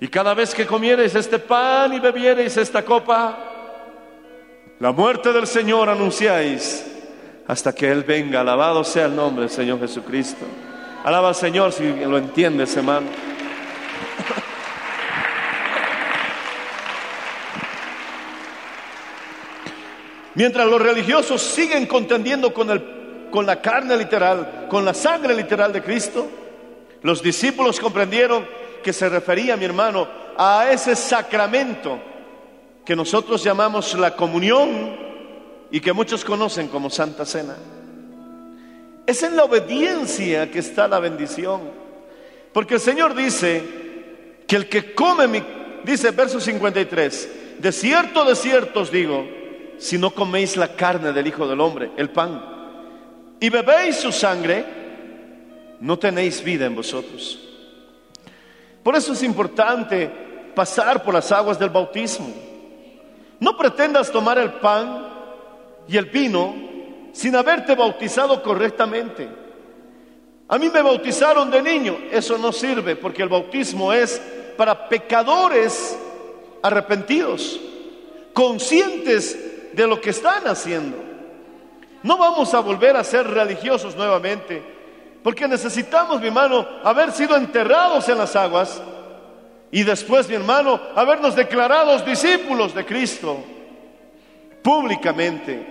Y 0.00 0.08
cada 0.08 0.34
vez 0.34 0.54
que 0.54 0.66
comiereis 0.66 1.14
este 1.14 1.38
pan 1.38 1.92
y 1.92 2.00
bebiereis 2.00 2.56
esta 2.56 2.84
copa, 2.84 3.38
la 4.80 4.92
muerte 4.92 5.32
del 5.32 5.46
Señor 5.46 5.88
anunciáis 5.88 6.86
hasta 7.46 7.74
que 7.74 7.90
Él 7.90 8.04
venga. 8.04 8.40
Alabado 8.40 8.84
sea 8.84 9.06
el 9.06 9.16
nombre 9.16 9.42
del 9.42 9.50
Señor 9.50 9.80
Jesucristo. 9.80 10.44
Alaba 11.04 11.28
al 11.28 11.34
Señor 11.34 11.72
si 11.72 11.92
lo 11.92 12.16
entiendes, 12.16 12.76
hermano. 12.76 13.08
Mientras 20.38 20.68
los 20.68 20.80
religiosos 20.80 21.42
siguen 21.42 21.86
contendiendo 21.86 22.54
con, 22.54 22.70
el, 22.70 23.28
con 23.28 23.44
la 23.44 23.60
carne 23.60 23.96
literal, 23.96 24.66
con 24.68 24.84
la 24.84 24.94
sangre 24.94 25.34
literal 25.34 25.72
de 25.72 25.82
Cristo, 25.82 26.28
los 27.02 27.20
discípulos 27.20 27.80
comprendieron 27.80 28.46
que 28.80 28.92
se 28.92 29.08
refería, 29.08 29.56
mi 29.56 29.64
hermano, 29.64 30.06
a 30.36 30.70
ese 30.70 30.94
sacramento 30.94 31.98
que 32.84 32.94
nosotros 32.94 33.42
llamamos 33.42 33.98
la 33.98 34.14
comunión 34.14 34.96
y 35.72 35.80
que 35.80 35.92
muchos 35.92 36.24
conocen 36.24 36.68
como 36.68 36.88
Santa 36.88 37.26
Cena. 37.26 37.56
Es 39.08 39.24
en 39.24 39.34
la 39.34 39.42
obediencia 39.42 40.48
que 40.52 40.60
está 40.60 40.86
la 40.86 41.00
bendición. 41.00 41.62
Porque 42.52 42.74
el 42.74 42.80
Señor 42.80 43.16
dice 43.16 43.60
que 44.46 44.54
el 44.54 44.68
que 44.68 44.94
come 44.94 45.26
mi, 45.26 45.42
dice 45.82 46.12
verso 46.12 46.38
53, 46.38 47.58
de 47.58 47.72
cierto, 47.72 48.24
de 48.24 48.36
cierto 48.36 48.82
os 48.82 48.92
digo, 48.92 49.37
si 49.78 49.96
no 49.98 50.10
coméis 50.10 50.56
la 50.56 50.74
carne 50.74 51.12
del 51.12 51.26
Hijo 51.26 51.46
del 51.46 51.60
Hombre, 51.60 51.90
el 51.96 52.10
pan, 52.10 52.42
y 53.40 53.48
bebéis 53.48 53.96
su 53.96 54.10
sangre, 54.10 54.64
no 55.80 55.98
tenéis 55.98 56.42
vida 56.42 56.66
en 56.66 56.74
vosotros. 56.74 57.38
Por 58.82 58.96
eso 58.96 59.12
es 59.12 59.22
importante 59.22 60.10
pasar 60.54 61.02
por 61.04 61.14
las 61.14 61.30
aguas 61.30 61.58
del 61.58 61.70
bautismo. 61.70 62.28
No 63.38 63.56
pretendas 63.56 64.10
tomar 64.10 64.38
el 64.38 64.54
pan 64.54 65.06
y 65.86 65.96
el 65.96 66.06
vino 66.06 66.54
sin 67.12 67.36
haberte 67.36 67.74
bautizado 67.74 68.42
correctamente. 68.42 69.28
A 70.48 70.58
mí 70.58 70.68
me 70.68 70.82
bautizaron 70.82 71.50
de 71.50 71.62
niño, 71.62 71.98
eso 72.10 72.38
no 72.38 72.52
sirve 72.52 72.96
porque 72.96 73.22
el 73.22 73.28
bautismo 73.28 73.92
es 73.92 74.20
para 74.56 74.88
pecadores 74.88 75.96
arrepentidos, 76.62 77.60
conscientes 78.32 79.57
de 79.78 79.86
lo 79.86 80.00
que 80.00 80.10
están 80.10 80.44
haciendo. 80.48 80.96
No 82.02 82.18
vamos 82.18 82.52
a 82.52 82.58
volver 82.58 82.96
a 82.96 83.04
ser 83.04 83.28
religiosos 83.28 83.94
nuevamente, 83.94 84.60
porque 85.22 85.46
necesitamos, 85.46 86.20
mi 86.20 86.26
hermano, 86.26 86.66
haber 86.82 87.12
sido 87.12 87.36
enterrados 87.36 88.08
en 88.08 88.18
las 88.18 88.34
aguas 88.34 88.82
y 89.70 89.84
después, 89.84 90.28
mi 90.28 90.34
hermano, 90.34 90.80
habernos 90.96 91.36
declarados 91.36 92.04
discípulos 92.04 92.74
de 92.74 92.84
Cristo 92.84 93.38
públicamente. 94.62 95.64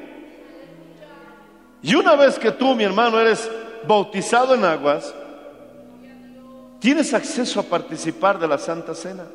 Y 1.81 1.93
una 1.93 2.15
vez 2.15 2.39
que 2.39 2.51
tú, 2.51 2.75
mi 2.75 2.85
hermano, 2.85 3.19
eres 3.19 3.51
bautizado 3.85 4.55
en 4.55 4.63
aguas, 4.63 5.13
tienes 6.79 7.13
acceso 7.13 7.59
a 7.59 7.63
participar 7.63 8.39
de 8.39 8.47
la 8.47 8.57
Santa 8.57 8.95
Cena. 8.95 9.25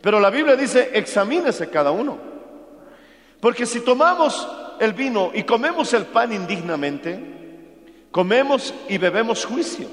Pero 0.00 0.20
la 0.20 0.30
Biblia 0.30 0.54
dice, 0.54 0.90
examínese 0.92 1.68
cada 1.68 1.90
uno. 1.90 2.33
Porque 3.44 3.66
si 3.66 3.80
tomamos 3.80 4.48
el 4.80 4.94
vino 4.94 5.30
y 5.34 5.42
comemos 5.42 5.92
el 5.92 6.06
pan 6.06 6.32
indignamente, 6.32 7.20
comemos 8.10 8.72
y 8.88 8.96
bebemos 8.96 9.44
juicio. 9.44 9.86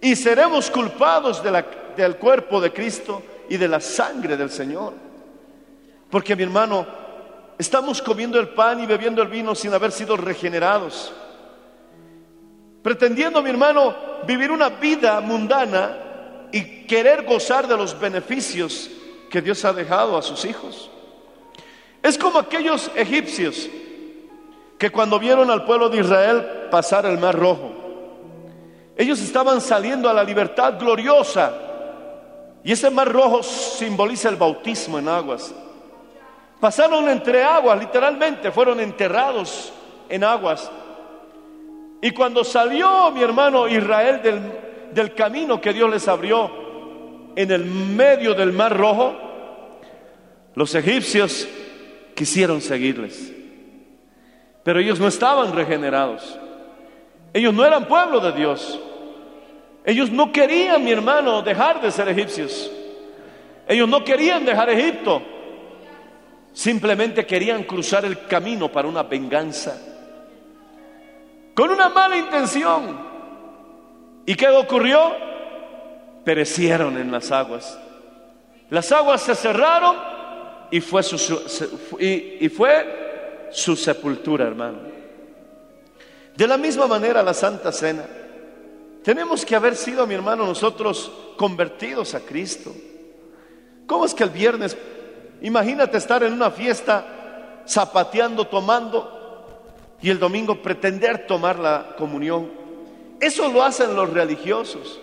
Y 0.00 0.14
seremos 0.14 0.70
culpados 0.70 1.42
del 1.42 2.16
cuerpo 2.18 2.60
de 2.60 2.72
Cristo 2.72 3.20
y 3.48 3.56
de 3.56 3.66
la 3.66 3.80
sangre 3.80 4.36
del 4.36 4.48
Señor. 4.48 4.92
Porque 6.08 6.36
mi 6.36 6.44
hermano, 6.44 6.86
estamos 7.58 8.00
comiendo 8.00 8.38
el 8.38 8.50
pan 8.50 8.78
y 8.78 8.86
bebiendo 8.86 9.22
el 9.22 9.28
vino 9.28 9.56
sin 9.56 9.74
haber 9.74 9.90
sido 9.90 10.16
regenerados. 10.16 11.12
Pretendiendo, 12.80 13.42
mi 13.42 13.50
hermano, 13.50 13.92
vivir 14.24 14.52
una 14.52 14.68
vida 14.68 15.20
mundana 15.20 15.98
y 16.52 16.86
querer 16.86 17.24
gozar 17.24 17.66
de 17.66 17.76
los 17.76 17.98
beneficios 17.98 18.88
que 19.28 19.42
Dios 19.42 19.64
ha 19.64 19.72
dejado 19.72 20.16
a 20.16 20.22
sus 20.22 20.44
hijos. 20.44 20.92
Es 22.02 22.18
como 22.18 22.38
aquellos 22.38 22.90
egipcios 22.96 23.68
que 24.76 24.90
cuando 24.90 25.18
vieron 25.18 25.50
al 25.50 25.64
pueblo 25.64 25.88
de 25.88 26.00
Israel 26.00 26.68
pasar 26.70 27.06
el 27.06 27.18
mar 27.18 27.38
rojo, 27.38 27.70
ellos 28.96 29.20
estaban 29.20 29.60
saliendo 29.60 30.08
a 30.08 30.12
la 30.12 30.24
libertad 30.24 30.78
gloriosa 30.78 31.52
y 32.64 32.72
ese 32.72 32.90
mar 32.90 33.10
rojo 33.10 33.42
simboliza 33.42 34.28
el 34.28 34.36
bautismo 34.36 34.98
en 34.98 35.08
aguas. 35.08 35.54
Pasaron 36.60 37.08
entre 37.08 37.42
aguas, 37.42 37.78
literalmente 37.78 38.50
fueron 38.50 38.80
enterrados 38.80 39.72
en 40.08 40.24
aguas. 40.24 40.70
Y 42.00 42.10
cuando 42.10 42.44
salió 42.44 43.10
mi 43.12 43.22
hermano 43.22 43.68
Israel 43.68 44.20
del, 44.22 44.92
del 44.92 45.14
camino 45.14 45.60
que 45.60 45.72
Dios 45.72 45.88
les 45.88 46.06
abrió 46.08 46.50
en 47.34 47.50
el 47.50 47.64
medio 47.64 48.34
del 48.34 48.52
mar 48.52 48.76
rojo, 48.76 49.14
los 50.54 50.74
egipcios 50.74 51.48
quisieron 52.22 52.60
seguirles. 52.60 53.32
Pero 54.62 54.78
ellos 54.78 55.00
no 55.00 55.08
estaban 55.08 55.52
regenerados. 55.56 56.38
Ellos 57.32 57.52
no 57.52 57.64
eran 57.64 57.88
pueblo 57.88 58.20
de 58.20 58.30
Dios. 58.30 58.78
Ellos 59.84 60.08
no 60.12 60.30
querían, 60.30 60.84
mi 60.84 60.92
hermano, 60.92 61.42
dejar 61.42 61.80
de 61.80 61.90
ser 61.90 62.08
egipcios. 62.08 62.70
Ellos 63.66 63.88
no 63.88 64.04
querían 64.04 64.44
dejar 64.44 64.70
Egipto. 64.70 65.20
Simplemente 66.52 67.26
querían 67.26 67.64
cruzar 67.64 68.04
el 68.04 68.24
camino 68.26 68.70
para 68.70 68.86
una 68.86 69.02
venganza. 69.02 69.76
Con 71.56 71.70
una 71.70 71.88
mala 71.88 72.16
intención. 72.16 73.00
¿Y 74.26 74.36
qué 74.36 74.48
ocurrió? 74.48 75.12
Perecieron 76.24 76.98
en 76.98 77.10
las 77.10 77.32
aguas. 77.32 77.76
Las 78.70 78.92
aguas 78.92 79.22
se 79.22 79.34
cerraron 79.34 80.21
y 80.72 80.80
fue 80.80 81.02
su, 81.02 81.16
y 82.00 82.48
fue 82.48 83.48
su 83.52 83.76
sepultura, 83.76 84.46
hermano. 84.46 84.78
De 86.34 86.46
la 86.46 86.56
misma 86.56 86.86
manera 86.86 87.22
la 87.22 87.34
Santa 87.34 87.70
Cena. 87.70 88.04
Tenemos 89.04 89.44
que 89.44 89.54
haber 89.54 89.76
sido, 89.76 90.06
mi 90.06 90.14
hermano, 90.14 90.46
nosotros 90.46 91.12
convertidos 91.36 92.14
a 92.14 92.20
Cristo. 92.20 92.74
¿Cómo 93.86 94.06
es 94.06 94.14
que 94.14 94.24
el 94.24 94.30
viernes, 94.30 94.74
imagínate 95.42 95.98
estar 95.98 96.22
en 96.22 96.32
una 96.32 96.50
fiesta 96.50 97.64
zapateando, 97.68 98.46
tomando, 98.46 99.18
y 100.00 100.08
el 100.08 100.18
domingo 100.18 100.62
pretender 100.62 101.26
tomar 101.26 101.58
la 101.58 101.96
comunión? 101.98 102.50
Eso 103.20 103.52
lo 103.52 103.62
hacen 103.62 103.94
los 103.94 104.08
religiosos, 104.08 105.00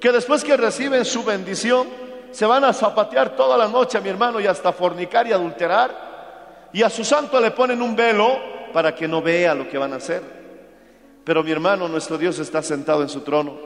que 0.00 0.12
después 0.12 0.44
que 0.44 0.56
reciben 0.56 1.04
su 1.04 1.24
bendición, 1.24 1.88
se 2.32 2.46
van 2.46 2.64
a 2.64 2.72
zapatear 2.72 3.36
toda 3.36 3.56
la 3.56 3.68
noche, 3.68 4.00
mi 4.00 4.08
hermano, 4.08 4.40
y 4.40 4.46
hasta 4.46 4.72
fornicar 4.72 5.26
y 5.26 5.32
adulterar, 5.32 5.90
y 6.72 6.82
a 6.82 6.90
su 6.90 7.04
santo 7.04 7.40
le 7.40 7.50
ponen 7.50 7.80
un 7.82 7.94
velo 7.94 8.38
para 8.72 8.94
que 8.94 9.06
no 9.06 9.20
vea 9.20 9.54
lo 9.54 9.68
que 9.68 9.78
van 9.78 9.92
a 9.92 9.96
hacer. 9.96 10.22
Pero 11.24 11.42
mi 11.42 11.52
hermano, 11.52 11.86
nuestro 11.88 12.18
Dios 12.18 12.38
está 12.38 12.62
sentado 12.62 13.02
en 13.02 13.08
su 13.08 13.20
trono. 13.20 13.56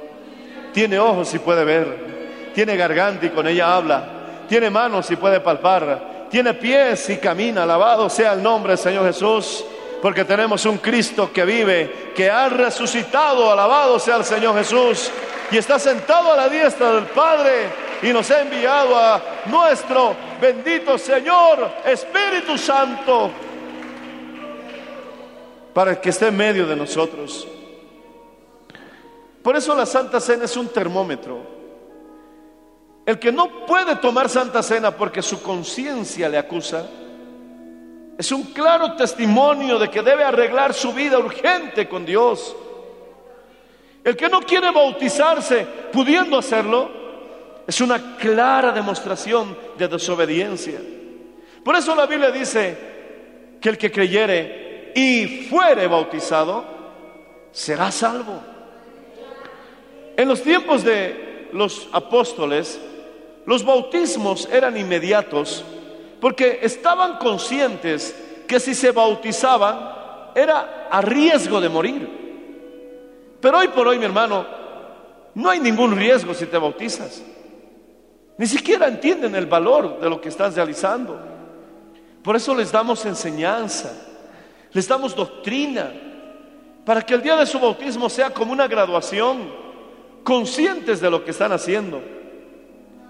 Tiene 0.75 0.99
ojos 0.99 1.33
y 1.33 1.39
puede 1.39 1.65
ver. 1.65 2.51
Tiene 2.55 2.77
garganta 2.77 3.25
y 3.27 3.31
con 3.31 3.47
ella 3.47 3.75
habla. 3.75 4.05
Tiene 4.49 4.69
manos 4.69 5.11
y 5.11 5.17
puede 5.17 5.41
palpar. 5.41 6.27
Tiene 6.29 6.55
pies 6.55 7.09
y 7.09 7.17
camina. 7.17 7.63
Alabado 7.63 8.11
sea 8.11 8.35
el 8.35 8.43
nombre 8.43 8.73
del 8.73 8.79
Señor 8.79 9.07
Jesús. 9.07 9.65
Porque 10.03 10.25
tenemos 10.25 10.67
un 10.67 10.79
Cristo 10.79 11.33
que 11.33 11.45
vive, 11.45 12.13
que 12.15 12.31
ha 12.31 12.49
resucitado. 12.51 13.51
Alabado 13.51 13.99
sea 13.99 14.17
el 14.17 14.25
Señor 14.25 14.55
Jesús. 14.57 15.11
Y 15.51 15.57
está 15.57 15.79
sentado 15.79 16.33
a 16.33 16.37
la 16.37 16.49
diestra 16.49 16.93
del 16.93 17.05
Padre. 17.05 17.86
Y 18.03 18.13
nos 18.13 18.31
ha 18.31 18.43
enviado 18.43 18.97
a 18.97 19.23
nuestro 19.47 20.15
bendito 20.41 20.99
Señor 20.99 21.71
Espíritu 21.85 22.59
Santo 22.59 23.31
para 25.73 26.01
que 26.01 26.11
esté 26.11 26.29
en 26.29 26.37
medio 26.37 26.67
de 26.67 26.77
nosotros. 26.77 27.47
Por 29.43 29.57
eso 29.57 29.75
la 29.75 29.87
Santa 29.87 30.21
Cena 30.21 30.45
es 30.45 30.57
un 30.57 30.69
termómetro. 30.69 31.39
El 33.05 33.19
que 33.19 33.31
no 33.31 33.67
puede 33.67 33.97
tomar 33.97 34.29
Santa 34.29 34.63
Cena 34.63 34.91
porque 34.91 35.23
su 35.23 35.41
conciencia 35.41 36.29
le 36.29 36.39
acusa, 36.39 36.87
es 38.19 38.33
un 38.33 38.43
claro 38.45 38.97
testimonio 38.97 39.79
de 39.79 39.91
que 39.91 40.03
debe 40.03 40.25
arreglar 40.25 40.73
su 40.73 40.93
vida 40.93 41.19
urgente 41.19 41.89
con 41.89 42.05
Dios. 42.05 42.57
El 44.03 44.17
que 44.17 44.29
no 44.29 44.41
quiere 44.41 44.71
bautizarse 44.71 45.67
pudiendo 45.93 46.39
hacerlo, 46.39 46.91
es 47.67 47.81
una 47.81 48.17
clara 48.17 48.73
demostración 48.73 49.57
de 49.77 49.89
desobediencia. 49.89 50.81
Por 51.65 51.75
eso 51.75 51.95
la 51.95 52.07
Biblia 52.07 52.31
dice 52.31 52.77
que 53.61 53.69
el 53.69 53.79
que 53.79 53.91
creyere 53.91 54.93
y 54.95 55.47
fuere 55.51 55.87
bautizado 55.89 56.65
será 57.51 57.91
salvo. 57.91 58.41
En 60.17 60.29
los 60.29 60.43
tiempos 60.43 60.85
de 60.85 61.49
los 61.53 61.89
apóstoles, 61.93 62.81
los 63.47 63.65
bautismos 63.65 64.49
eran 64.51 64.77
inmediatos 64.77 65.65
porque 66.21 66.61
estaban 66.63 67.19
conscientes 67.19 68.15
que 68.47 68.61
si 68.61 68.75
se 68.75 68.93
bautizaban 68.93 69.97
era 70.35 70.89
a 70.91 71.01
riesgo 71.01 71.61
de 71.61 71.69
morir. 71.69 72.09
Pero 73.41 73.59
hoy 73.59 73.69
por 73.69 73.89
hoy, 73.89 73.99
mi 73.99 74.05
hermano, 74.05 74.47
no 75.35 75.51
hay 75.51 75.61
ningún 75.61 75.97
riesgo 75.97 76.33
si 76.33 76.47
te 76.47 76.59
bautizas. 76.59 77.23
Ni 78.39 78.47
siquiera 78.47 78.87
entienden 78.87 79.35
el 79.35 79.47
valor 79.47 79.99
de 80.01 80.11
lo 80.11 80.21
que 80.21 80.29
estás 80.29 80.55
realizando. 80.55 81.19
Por 82.23 82.37
eso 82.37 82.55
les 82.55 82.71
damos 82.71 83.05
enseñanza, 83.07 83.93
les 84.73 84.87
damos 84.87 85.15
doctrina, 85.15 85.93
para 86.85 87.03
que 87.03 87.15
el 87.15 87.23
día 87.23 87.37
de 87.37 87.47
su 87.47 87.59
bautismo 87.59 88.09
sea 88.09 88.31
como 88.31 88.53
una 88.53 88.69
graduación, 88.69 89.51
conscientes 90.23 91.01
de 91.01 91.11
lo 91.11 91.25
que 91.25 91.31
están 91.31 91.53
haciendo, 91.53 92.03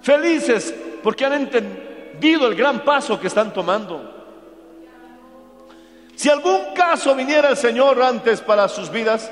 felices 0.02 0.74
porque 1.02 1.24
han 1.24 1.32
entendido 1.32 2.46
el 2.46 2.54
gran 2.54 2.84
paso 2.84 3.18
que 3.18 3.26
están 3.26 3.52
tomando. 3.52 4.14
Si 6.14 6.30
algún 6.30 6.74
caso 6.74 7.14
viniera 7.14 7.50
el 7.50 7.56
Señor 7.56 8.00
antes 8.02 8.40
para 8.40 8.68
sus 8.68 8.90
vidas, 8.90 9.30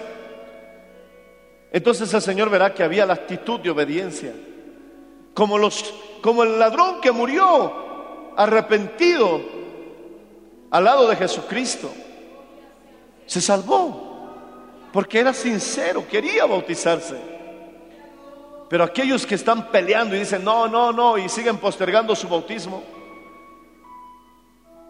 entonces 1.73 2.13
el 2.13 2.21
Señor 2.21 2.51
verá 2.51 2.75
que 2.75 2.83
había 2.83 3.07
la 3.07 3.15
actitud 3.15 3.61
de 3.61 3.71
obediencia. 3.71 4.33
Como, 5.35 5.59
los, 5.59 5.93
como 6.23 6.45
el 6.45 6.59
ladrón 6.59 7.01
que 7.01 7.13
murió 7.13 8.33
arrepentido 8.37 9.41
al 10.71 10.85
lado 10.85 11.09
de 11.09 11.17
Jesucristo. 11.17 11.91
Se 13.27 13.41
salvó 13.41 14.13
porque 14.93 15.19
era 15.19 15.33
sincero, 15.35 16.07
quería 16.09 16.47
bautizarse. 16.47 17.17
Pero 18.69 18.85
aquellos 18.85 19.27
que 19.27 19.35
están 19.35 19.71
peleando 19.71 20.15
y 20.15 20.21
dicen, 20.21 20.45
no, 20.45 20.69
no, 20.69 20.93
no, 20.93 21.19
y 21.19 21.29
siguen 21.29 21.59
postergando 21.59 22.15
su 22.15 22.29
bautismo, 22.29 22.83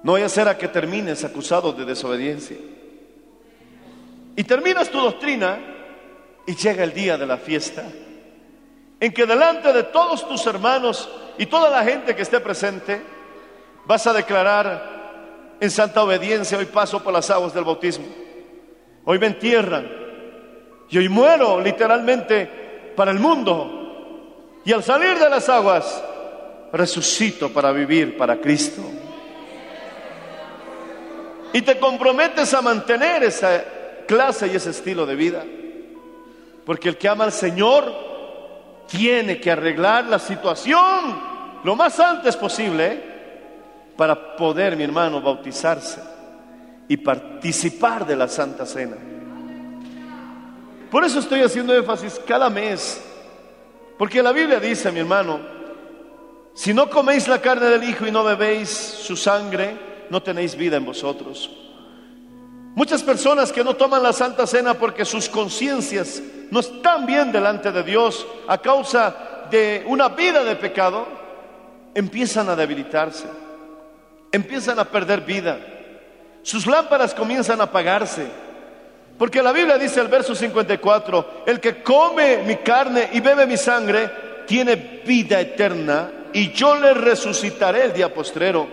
no 0.03 0.13
vaya 0.13 0.27
a 0.27 0.29
ser 0.29 0.49
a 0.49 0.59
que 0.59 0.69
termines 0.69 1.25
acusado 1.25 1.73
de 1.73 1.85
desobediencia. 1.85 2.57
Y 4.37 4.45
terminas 4.45 4.91
tu 4.91 5.01
doctrina 5.01 5.59
y 6.47 6.55
llega 6.55 6.85
el 6.85 6.93
día 6.93 7.17
de 7.17 7.27
la 7.27 7.39
fiesta, 7.39 7.85
en 9.01 9.13
que 9.13 9.27
delante 9.27 9.73
de 9.73 9.85
todos 9.85 10.27
tus 10.29 10.47
hermanos 10.47 11.09
y 11.39 11.47
toda 11.47 11.71
la 11.71 11.85
gente 11.85 12.15
que 12.15 12.23
esté 12.23 12.41
presente, 12.41 13.03
vas 13.87 14.07
a 14.07 14.13
declarar 14.13 15.57
en 15.61 15.71
santa 15.71 16.03
obediencia, 16.03 16.59
hoy 16.59 16.67
paso 16.67 17.03
por 17.03 17.13
las 17.13 17.31
aguas 17.31 17.55
del 17.55 17.65
bautismo. 17.65 18.07
Hoy 19.05 19.19
me 19.19 19.27
entierran 19.27 19.91
y 20.89 20.99
hoy 20.99 21.09
muero 21.09 21.61
literalmente 21.61 22.93
para 22.97 23.11
el 23.11 23.19
mundo. 23.19 24.61
Y 24.65 24.73
al 24.73 24.83
salir 24.83 25.19
de 25.19 25.29
las 25.29 25.49
aguas, 25.49 26.03
resucito 26.73 27.53
para 27.53 27.73
vivir 27.73 28.17
para 28.17 28.41
Cristo. 28.41 28.83
Y 31.53 31.63
te 31.63 31.79
comprometes 31.79 32.53
a 32.55 32.63
mantener 32.63 33.23
esa 33.23 33.65
clase 34.07 34.49
y 34.49 34.57
ese 34.57 34.71
estilo 34.71 35.07
de 35.07 35.15
vida. 35.15 35.45
Porque 36.65 36.89
el 36.89 36.97
que 36.97 37.09
ama 37.09 37.25
al 37.25 37.33
Señor 37.33 38.14
tiene 38.89 39.41
que 39.41 39.51
arreglar 39.51 40.05
la 40.07 40.19
situación 40.19 41.35
lo 41.65 41.75
más 41.75 41.99
antes 41.99 42.37
posible 42.37 43.03
para 43.97 44.37
poder, 44.37 44.77
mi 44.77 44.85
hermano, 44.85 45.21
bautizarse 45.21 46.01
y 46.89 46.97
participar 46.99 48.07
de 48.07 48.17
la 48.17 48.29
Santa 48.29 48.67
Cena. 48.67 48.97
Por 50.91 51.05
eso 51.05 51.19
estoy 51.19 51.41
haciendo 51.41 51.75
énfasis 51.75 52.21
cada 52.27 52.51
mes, 52.51 53.03
porque 53.99 54.23
la 54.23 54.33
Biblia 54.33 54.61
dice, 54.61 54.93
mi 54.93 55.01
hermano, 55.01 55.41
si 56.55 56.75
no 56.75 56.89
coméis 56.89 57.27
la 57.27 57.41
carne 57.41 57.67
del 57.67 57.83
Hijo 57.83 58.07
y 58.07 58.13
no 58.13 58.23
bebéis 58.23 58.69
su 58.69 59.17
sangre, 59.17 59.77
no 60.11 60.23
tenéis 60.23 60.55
vida 60.55 60.77
en 60.77 60.85
vosotros. 60.85 61.64
Muchas 62.75 63.05
personas 63.05 63.53
que 63.53 63.63
no 63.63 63.75
toman 63.75 64.03
la 64.03 64.13
Santa 64.13 64.49
Cena 64.49 64.75
porque 64.75 65.05
sus 65.05 65.29
conciencias 65.29 66.21
no 66.51 66.59
están 66.59 67.07
bien 67.07 67.31
delante 67.31 67.71
de 67.71 67.85
Dios 67.85 68.27
a 68.49 68.59
causa 68.59 69.47
de 69.49 69.85
una 69.87 70.09
vida 70.09 70.43
de 70.43 70.57
pecado, 70.57 71.07
empiezan 71.95 72.49
a 72.49 72.57
debilitarse, 72.57 73.27
empiezan 74.33 74.81
a 74.81 74.85
perder 74.87 75.21
vida, 75.21 75.59
sus 76.43 76.67
lámparas 76.67 77.15
comienzan 77.15 77.61
a 77.61 77.65
apagarse. 77.65 78.27
Porque 79.17 79.41
la 79.41 79.53
Biblia 79.53 79.79
dice 79.79 80.01
el 80.01 80.09
verso 80.09 80.35
54, 80.35 81.45
el 81.47 81.61
que 81.61 81.81
come 81.81 82.39
mi 82.39 82.57
carne 82.57 83.11
y 83.13 83.21
bebe 83.21 83.47
mi 83.47 83.57
sangre, 83.57 84.11
tiene 84.49 84.75
vida 85.07 85.41
eterna 85.41 86.11
y 86.33 86.51
yo 86.51 86.75
le 86.75 86.93
resucitaré 86.93 87.85
el 87.85 87.93
día 87.93 88.13
postrero. 88.13 88.67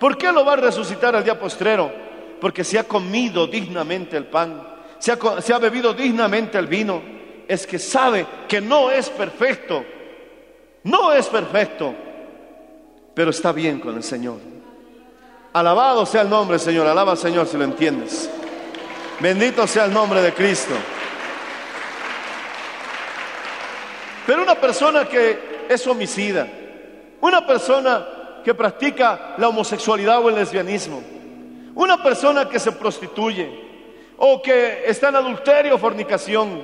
¿Por 0.00 0.18
qué 0.18 0.32
lo 0.32 0.44
va 0.44 0.54
a 0.54 0.56
resucitar 0.56 1.14
el 1.14 1.22
día 1.22 1.38
postrero? 1.38 2.09
Porque 2.40 2.64
se 2.64 2.78
ha 2.78 2.84
comido 2.84 3.46
dignamente 3.46 4.16
el 4.16 4.26
pan, 4.26 4.66
se 4.98 5.12
ha, 5.12 5.58
bebido 5.58 5.94
dignamente 5.94 6.58
el 6.58 6.66
vino, 6.66 7.02
es 7.46 7.66
que 7.66 7.78
sabe 7.78 8.26
que 8.48 8.60
no 8.60 8.90
es 8.90 9.08
perfecto, 9.10 9.84
no 10.84 11.12
es 11.12 11.26
perfecto, 11.26 11.94
pero 13.14 13.30
está 13.30 13.52
bien 13.52 13.80
con 13.80 13.96
el 13.96 14.02
Señor. 14.02 14.38
Alabado 15.52 16.06
sea 16.06 16.22
el 16.22 16.30
nombre, 16.30 16.58
Señor, 16.58 16.86
alaba 16.86 17.12
al 17.12 17.18
Señor 17.18 17.46
si 17.46 17.56
lo 17.56 17.64
entiendes. 17.64 18.30
Bendito 19.18 19.66
sea 19.66 19.84
el 19.86 19.92
nombre 19.92 20.22
de 20.22 20.32
Cristo. 20.32 20.74
Pero 24.26 24.42
una 24.42 24.54
persona 24.54 25.06
que 25.06 25.66
es 25.68 25.86
homicida, 25.86 26.46
una 27.20 27.46
persona 27.46 28.06
que 28.44 28.54
practica 28.54 29.34
la 29.38 29.48
homosexualidad 29.48 30.24
o 30.24 30.28
el 30.28 30.36
lesbianismo, 30.36 31.02
una 31.74 32.02
persona 32.02 32.48
que 32.48 32.58
se 32.58 32.72
prostituye 32.72 33.68
o 34.18 34.42
que 34.42 34.84
está 34.86 35.08
en 35.08 35.16
adulterio 35.16 35.74
o 35.74 35.78
fornicación, 35.78 36.62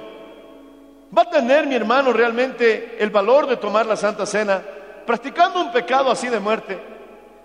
¿va 1.16 1.22
a 1.22 1.30
tener 1.30 1.66
mi 1.66 1.74
hermano 1.74 2.12
realmente 2.12 2.96
el 2.98 3.10
valor 3.10 3.46
de 3.46 3.56
tomar 3.56 3.86
la 3.86 3.96
Santa 3.96 4.26
Cena 4.26 4.62
practicando 5.06 5.60
un 5.60 5.72
pecado 5.72 6.10
así 6.10 6.28
de 6.28 6.40
muerte? 6.40 6.78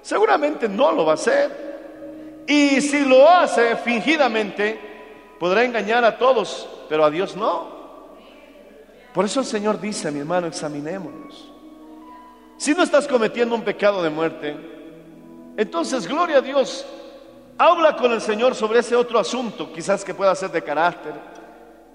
Seguramente 0.02 0.68
no 0.68 0.92
lo 0.92 1.06
va 1.06 1.12
a 1.12 1.16
hacer. 1.16 1.72
Y 2.48 2.82
si 2.82 3.06
lo 3.06 3.30
hace 3.30 3.76
fingidamente, 3.78 4.80
podrá 5.40 5.64
engañar 5.64 6.04
a 6.04 6.18
todos, 6.18 6.68
pero 6.90 7.06
a 7.06 7.10
Dios 7.10 7.36
no. 7.36 7.82
Por 9.14 9.26
eso 9.26 9.42
el 9.42 9.46
Señor 9.46 9.80
dice, 9.80 10.12
mi 10.12 10.20
hermano, 10.20 10.48
examinémonos. 10.48 11.52
Si 12.58 12.74
no 12.74 12.84
estás 12.84 13.08
cometiendo 13.08 13.56
un 13.56 13.64
pecado 13.64 14.04
de 14.04 14.10
muerte, 14.10 14.56
entonces 15.58 16.08
gloria 16.08 16.38
a 16.38 16.42
Dios, 16.42 16.86
Habla 17.64 17.96
con 17.96 18.12
el 18.12 18.22
Señor 18.22 18.56
sobre 18.56 18.80
ese 18.80 18.96
otro 18.96 19.20
asunto, 19.20 19.72
quizás 19.72 20.04
que 20.04 20.16
pueda 20.16 20.34
ser 20.34 20.50
de 20.50 20.64
carácter. 20.64 21.14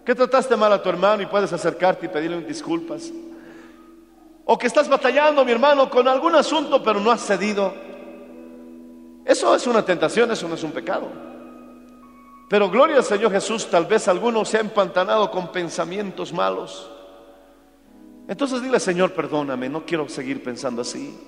Que 0.05 0.15
trataste 0.15 0.55
mal 0.55 0.73
a 0.73 0.81
tu 0.81 0.89
hermano 0.89 1.25
y 1.25 1.27
puedes 1.27 1.53
acercarte 1.53 2.07
y 2.07 2.09
pedirle 2.09 2.41
disculpas. 2.43 3.11
O 4.45 4.57
que 4.57 4.69
estás 4.69 4.89
batallando, 4.89 5.45
mi 5.45 5.51
hermano, 5.51 5.91
con 5.91 6.07
algún 6.07 6.37
asunto, 6.37 6.81
pero 6.85 7.01
no 7.01 7.11
has 7.11 7.27
cedido. 7.27 7.75
Eso 9.25 9.57
es 9.57 9.67
una 9.67 9.85
tentación, 9.85 10.31
eso 10.31 10.47
no 10.47 10.55
es 10.55 10.63
un 10.63 10.71
pecado. 10.71 11.09
Pero 12.49 12.71
gloria 12.71 12.99
al 12.99 13.05
Señor 13.05 13.33
Jesús, 13.33 13.69
tal 13.69 13.87
vez 13.87 14.07
alguno 14.07 14.45
se 14.45 14.59
ha 14.59 14.61
empantanado 14.61 15.33
con 15.33 15.51
pensamientos 15.51 16.33
malos. 16.33 16.89
Entonces 18.29 18.63
dile, 18.63 18.79
Señor, 18.79 19.15
perdóname, 19.15 19.69
no 19.69 19.85
quiero 19.85 20.09
seguir 20.09 20.45
pensando 20.45 20.83
así. 20.83 21.19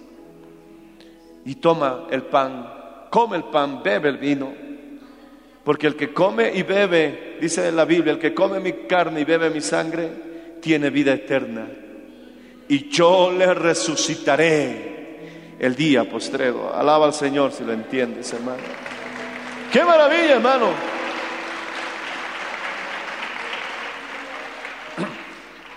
Y 1.44 1.56
toma 1.56 2.06
el 2.12 2.22
pan 2.22 2.77
come 3.10 3.36
el 3.36 3.44
pan, 3.44 3.82
bebe 3.82 4.08
el 4.08 4.18
vino. 4.18 4.52
Porque 5.64 5.86
el 5.86 5.96
que 5.96 6.14
come 6.14 6.50
y 6.54 6.62
bebe, 6.62 7.36
dice 7.40 7.70
la 7.72 7.84
Biblia, 7.84 8.14
el 8.14 8.18
que 8.18 8.32
come 8.32 8.58
mi 8.58 8.72
carne 8.86 9.20
y 9.20 9.24
bebe 9.24 9.50
mi 9.50 9.60
sangre, 9.60 10.10
tiene 10.62 10.90
vida 10.90 11.12
eterna. 11.12 11.66
Y 12.68 12.88
yo 12.88 13.30
le 13.30 13.52
resucitaré 13.52 15.56
el 15.58 15.74
día 15.74 16.08
postrero. 16.08 16.74
Alaba 16.74 17.06
al 17.06 17.12
Señor 17.12 17.52
si 17.52 17.64
lo 17.64 17.72
entiendes, 17.72 18.32
hermano. 18.32 18.62
Qué 19.72 19.84
maravilla, 19.84 20.36
hermano. 20.36 20.68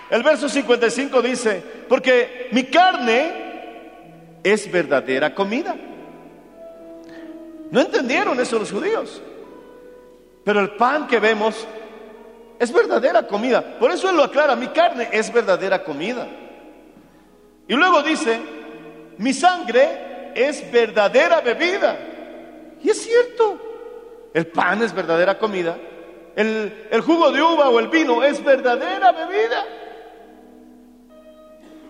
El 0.09 0.23
verso 0.23 0.49
55 0.49 1.21
dice, 1.21 1.63
porque 1.87 2.49
mi 2.51 2.63
carne 2.63 4.39
es 4.43 4.69
verdadera 4.71 5.33
comida 5.33 5.75
no 7.71 7.79
entendieron 7.79 8.39
eso 8.39 8.59
los 8.59 8.71
judíos. 8.71 9.21
Pero 10.43 10.59
el 10.59 10.71
pan 10.71 11.07
que 11.07 11.19
vemos 11.19 11.65
es 12.59 12.71
verdadera 12.71 13.25
comida. 13.25 13.79
Por 13.79 13.91
eso 13.91 14.09
él 14.09 14.17
lo 14.17 14.23
aclara, 14.23 14.55
mi 14.55 14.67
carne 14.67 15.09
es 15.11 15.31
verdadera 15.31 15.83
comida. 15.83 16.27
Y 17.67 17.73
luego 17.73 18.03
dice, 18.03 18.39
mi 19.17 19.33
sangre 19.33 20.33
es 20.35 20.69
verdadera 20.71 21.41
bebida. 21.41 21.97
Y 22.83 22.89
es 22.89 23.01
cierto, 23.01 24.29
el 24.33 24.47
pan 24.47 24.81
es 24.83 24.93
verdadera 24.93 25.37
comida. 25.37 25.77
El, 26.35 26.87
el 26.91 27.01
jugo 27.01 27.31
de 27.31 27.41
uva 27.41 27.69
o 27.69 27.79
el 27.79 27.87
vino 27.87 28.23
es 28.23 28.43
verdadera 28.43 29.11
bebida. 29.11 29.65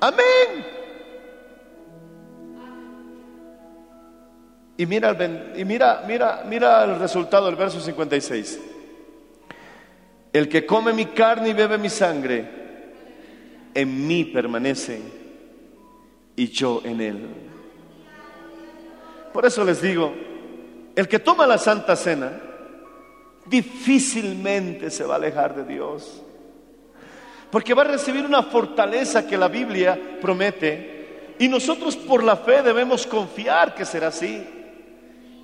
Amén. 0.02 0.81
Y 4.82 4.88
mira, 4.88 5.16
y 5.56 5.64
mira, 5.64 6.04
mira, 6.08 6.44
mira 6.44 6.84
el 6.86 6.98
resultado 6.98 7.46
del 7.46 7.56
verso 7.56 7.80
56. 7.80 8.60
El 10.34 10.50
que 10.50 10.66
come 10.66 10.92
mi 10.92 11.06
carne 11.06 11.50
y 11.50 11.54
bebe 11.54 11.78
mi 11.78 11.88
sangre, 11.88 12.50
en 13.76 14.08
mí 14.08 14.26
permanece 14.26 15.00
y 16.36 16.48
yo 16.48 16.82
en 16.84 17.00
él. 17.00 17.28
Por 19.32 19.46
eso 19.46 19.64
les 19.64 19.84
digo, 19.84 20.16
el 20.96 21.08
que 21.08 21.20
toma 21.20 21.46
la 21.46 21.60
Santa 21.60 21.96
Cena 21.96 22.42
difícilmente 23.46 24.90
se 24.90 25.04
va 25.04 25.14
a 25.14 25.18
alejar 25.18 25.56
de 25.58 25.72
Dios. 25.76 26.24
Porque 27.52 27.76
va 27.76 27.84
a 27.84 27.86
recibir 27.86 28.26
una 28.26 28.42
fortaleza 28.42 29.28
que 29.28 29.38
la 29.38 29.48
Biblia 29.48 30.18
promete 30.20 31.36
y 31.38 31.48
nosotros 31.48 31.96
por 31.96 32.24
la 32.24 32.36
fe 32.36 32.64
debemos 32.64 33.06
confiar 33.06 33.76
que 33.76 33.86
será 33.86 34.08
así. 34.08 34.58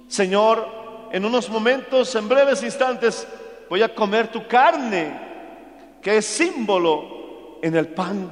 Señor, 0.08 1.10
en 1.12 1.26
unos 1.26 1.50
momentos, 1.50 2.13
en 2.15 2.28
breves 2.28 2.63
instantes, 2.63 3.28
voy 3.70 3.82
a 3.82 3.93
comer 3.93 4.30
tu 4.30 4.48
carne, 4.48 5.20
que 6.02 6.17
es 6.17 6.26
símbolo 6.26 7.60
en 7.62 7.76
el 7.76 7.88
pan. 7.88 8.32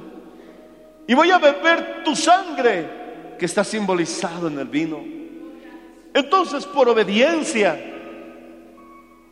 Y 1.06 1.14
voy 1.14 1.30
a 1.30 1.38
beber 1.38 2.02
tu 2.04 2.16
sangre, 2.16 3.36
que 3.38 3.46
está 3.46 3.62
simbolizado 3.62 4.48
en 4.48 4.58
el 4.58 4.66
vino. 4.66 5.02
Entonces, 6.14 6.64
por 6.66 6.88
obediencia, 6.88 7.78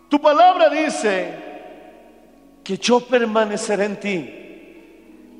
tu 0.08 0.20
palabra 0.20 0.68
dice 0.68 1.34
que 2.62 2.76
yo 2.76 3.00
permaneceré 3.00 3.84
en 3.84 3.96
ti 4.00 4.30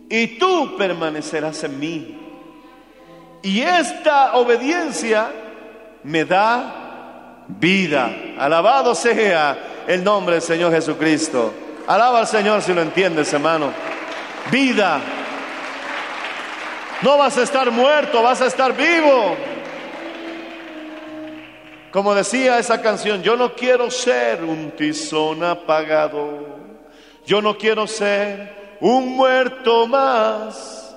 y 0.09 0.39
tú 0.39 0.77
permanecerás 0.77 1.65
en 1.65 1.79
mí. 1.79 2.21
Y 3.43 3.61
esta 3.61 4.37
obediencia 4.37 5.31
me 6.03 6.25
da 6.25 6.84
vida. 7.49 8.15
Alabado 8.39 8.95
sea 8.95 9.85
el 9.87 10.03
nombre 10.03 10.37
del 10.37 10.43
Señor 10.43 10.73
Jesucristo. 10.73 11.53
Alaba 11.87 12.21
al 12.21 12.27
Señor 12.27 12.63
si 12.63 12.73
lo 12.73 12.83
entiendes, 12.83 13.33
hermano. 13.33 13.73
Vida. 14.51 15.01
No 17.03 17.19
vas 17.19 17.37
a 17.37 17.43
estar 17.43 17.71
muerto, 17.71 18.23
vas 18.23 18.41
a 18.41 18.47
estar 18.47 18.75
vivo. 18.75 19.37
Como 21.91 22.15
decía 22.15 22.59
esa 22.59 22.81
canción, 22.81 23.23
yo 23.23 23.37
no 23.37 23.55
quiero 23.55 23.91
ser 23.91 24.43
un 24.43 24.73
tizón 24.73 25.45
apagado, 25.45 26.59
yo 27.25 27.41
no 27.41 27.57
quiero 27.57 27.87
ser 27.87 28.77
un 28.81 29.15
muerto 29.15 29.87
más, 29.87 30.97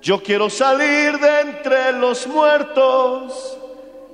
yo 0.00 0.22
quiero 0.22 0.48
salir 0.48 1.18
de 1.18 1.40
entre 1.40 1.92
los 1.94 2.28
muertos 2.28 3.58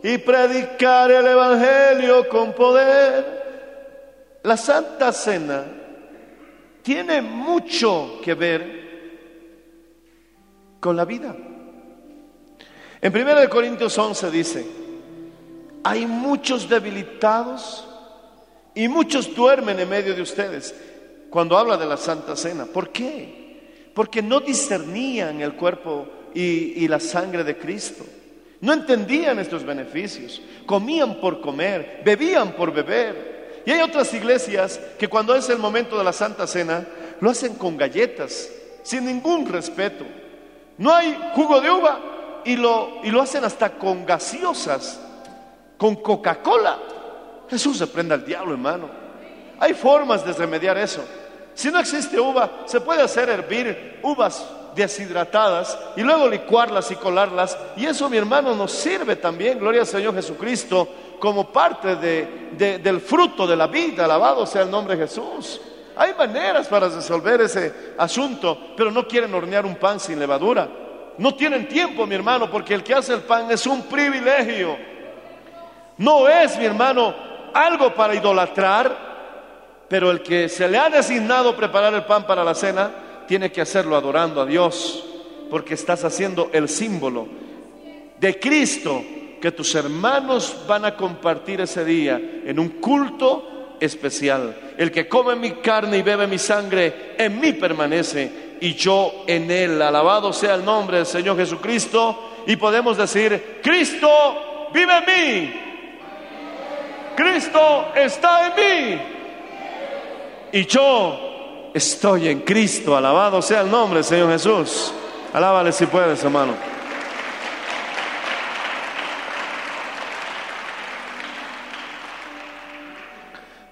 y 0.02 0.18
predicar 0.18 1.10
el 1.10 1.26
Evangelio 1.26 2.28
con 2.28 2.52
poder. 2.54 3.40
La 4.42 4.56
Santa 4.56 5.12
Cena 5.12 5.64
tiene 6.82 7.20
mucho 7.20 8.20
que 8.22 8.34
ver 8.34 8.80
con 10.80 10.96
la 10.96 11.04
vida. 11.04 11.36
En 13.02 13.16
1 13.16 13.48
Corintios 13.48 13.96
11 13.96 14.30
dice, 14.30 14.66
hay 15.82 16.06
muchos 16.06 16.68
debilitados 16.68 17.86
y 18.74 18.88
muchos 18.88 19.34
duermen 19.34 19.78
en 19.80 19.88
medio 19.88 20.14
de 20.14 20.22
ustedes 20.22 20.74
cuando 21.28 21.56
habla 21.56 21.76
de 21.76 21.86
la 21.86 21.96
Santa 21.96 22.36
Cena. 22.36 22.66
¿Por 22.66 22.90
qué? 22.90 23.92
Porque 23.94 24.22
no 24.22 24.40
discernían 24.40 25.40
el 25.40 25.54
cuerpo 25.54 26.06
y, 26.34 26.84
y 26.84 26.88
la 26.88 27.00
sangre 27.00 27.44
de 27.44 27.56
Cristo. 27.56 28.04
No 28.60 28.72
entendían 28.72 29.38
estos 29.38 29.64
beneficios. 29.64 30.40
Comían 30.66 31.14
por 31.16 31.40
comer, 31.40 32.02
bebían 32.04 32.52
por 32.52 32.72
beber. 32.72 33.62
Y 33.64 33.70
hay 33.72 33.80
otras 33.80 34.12
iglesias 34.14 34.80
que 34.98 35.08
cuando 35.08 35.34
es 35.34 35.48
el 35.48 35.58
momento 35.58 35.96
de 35.96 36.04
la 36.04 36.12
Santa 36.12 36.46
Cena, 36.46 36.86
lo 37.20 37.30
hacen 37.30 37.54
con 37.54 37.76
galletas, 37.76 38.50
sin 38.82 39.06
ningún 39.06 39.46
respeto. 39.46 40.04
No 40.78 40.94
hay 40.94 41.16
jugo 41.34 41.60
de 41.60 41.70
uva 41.70 42.00
y 42.44 42.56
lo, 42.56 43.00
y 43.02 43.10
lo 43.10 43.20
hacen 43.20 43.44
hasta 43.44 43.70
con 43.70 44.06
gaseosas, 44.06 45.00
con 45.76 45.96
Coca-Cola. 45.96 46.78
Jesús 47.48 47.78
se 47.78 48.00
al 48.00 48.24
diablo, 48.24 48.52
hermano. 48.52 48.88
Hay 49.58 49.74
formas 49.74 50.24
de 50.24 50.32
remediar 50.32 50.78
eso. 50.78 51.04
Si 51.54 51.70
no 51.70 51.78
existe 51.78 52.18
uva, 52.18 52.62
se 52.64 52.80
puede 52.80 53.02
hacer 53.02 53.28
hervir 53.28 53.98
uvas 54.02 54.46
deshidratadas 54.74 55.78
y 55.96 56.02
luego 56.02 56.28
licuarlas 56.28 56.90
y 56.90 56.96
colarlas. 56.96 57.56
Y 57.76 57.86
eso, 57.86 58.08
mi 58.08 58.16
hermano, 58.16 58.54
nos 58.54 58.72
sirve 58.72 59.16
también, 59.16 59.58
gloria 59.58 59.82
al 59.82 59.86
Señor 59.86 60.14
Jesucristo, 60.14 60.88
como 61.18 61.52
parte 61.52 61.96
de, 61.96 62.50
de, 62.52 62.78
del 62.78 63.00
fruto 63.00 63.46
de 63.46 63.56
la 63.56 63.66
vida. 63.66 64.04
Alabado 64.04 64.46
sea 64.46 64.62
el 64.62 64.70
nombre 64.70 64.96
de 64.96 65.06
Jesús. 65.06 65.60
Hay 65.96 66.14
maneras 66.14 66.66
para 66.68 66.88
resolver 66.88 67.42
ese 67.42 67.94
asunto, 67.98 68.58
pero 68.76 68.90
no 68.90 69.06
quieren 69.06 69.34
hornear 69.34 69.66
un 69.66 69.76
pan 69.76 70.00
sin 70.00 70.18
levadura. 70.18 70.68
No 71.18 71.34
tienen 71.34 71.68
tiempo, 71.68 72.06
mi 72.06 72.14
hermano, 72.14 72.50
porque 72.50 72.72
el 72.72 72.82
que 72.82 72.94
hace 72.94 73.12
el 73.12 73.20
pan 73.20 73.50
es 73.50 73.66
un 73.66 73.82
privilegio. 73.82 74.76
No 75.98 76.26
es, 76.26 76.56
mi 76.56 76.64
hermano, 76.64 77.14
algo 77.52 77.94
para 77.94 78.14
idolatrar, 78.14 79.10
pero 79.86 80.10
el 80.10 80.22
que 80.22 80.48
se 80.48 80.66
le 80.66 80.78
ha 80.78 80.88
designado 80.88 81.54
preparar 81.54 81.92
el 81.92 82.04
pan 82.04 82.26
para 82.26 82.42
la 82.42 82.54
cena, 82.54 82.90
tiene 83.30 83.52
que 83.52 83.60
hacerlo 83.60 83.94
adorando 83.94 84.40
a 84.40 84.44
Dios, 84.44 85.04
porque 85.48 85.74
estás 85.74 86.02
haciendo 86.02 86.50
el 86.52 86.68
símbolo 86.68 87.28
de 88.18 88.40
Cristo 88.40 89.04
que 89.40 89.52
tus 89.52 89.72
hermanos 89.76 90.64
van 90.66 90.84
a 90.84 90.96
compartir 90.96 91.60
ese 91.60 91.84
día 91.84 92.20
en 92.44 92.58
un 92.58 92.80
culto 92.80 93.76
especial. 93.78 94.74
El 94.76 94.90
que 94.90 95.06
come 95.06 95.36
mi 95.36 95.52
carne 95.52 95.98
y 95.98 96.02
bebe 96.02 96.26
mi 96.26 96.38
sangre, 96.38 97.14
en 97.16 97.38
mí 97.38 97.52
permanece 97.52 98.56
y 98.60 98.74
yo 98.74 99.22
en 99.28 99.48
él. 99.48 99.80
Alabado 99.80 100.32
sea 100.32 100.56
el 100.56 100.64
nombre 100.64 100.96
del 100.96 101.06
Señor 101.06 101.36
Jesucristo. 101.36 102.32
Y 102.48 102.56
podemos 102.56 102.96
decir, 102.96 103.60
Cristo 103.62 104.10
vive 104.74 104.92
en 104.92 105.04
mí. 105.06 105.52
Cristo 107.14 107.92
está 107.94 108.48
en 108.48 108.54
mí. 108.56 109.02
Y 110.50 110.66
yo 110.66 111.29
estoy 111.74 112.28
en 112.28 112.40
Cristo. 112.40 112.96
Alabado 112.96 113.42
sea 113.42 113.62
el 113.62 113.70
nombre 113.70 114.02
Señor 114.02 114.30
Jesús. 114.30 114.92
Alábale 115.32 115.72
si 115.72 115.86
puedes, 115.86 116.22
hermano. 116.24 116.54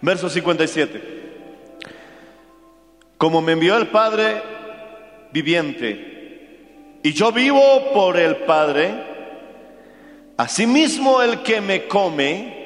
Verso 0.01 0.29
57. 0.29 1.17
Como 3.17 3.43
me 3.43 3.53
envió 3.53 3.77
el 3.77 3.89
Padre 3.89 4.43
viviente, 5.33 6.99
y 7.03 7.13
yo 7.13 7.33
vivo 7.33 7.93
por 7.93 8.17
el 8.17 8.37
Padre, 8.37 8.93
asimismo 10.37 11.21
el 11.21 11.43
que 11.43 11.61
me 11.61 11.89
come, 11.89 12.59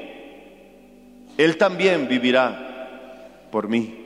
él 1.39 1.57
también 1.57 2.07
vivirá 2.07 3.49
por 3.51 3.69
mí. 3.69 4.02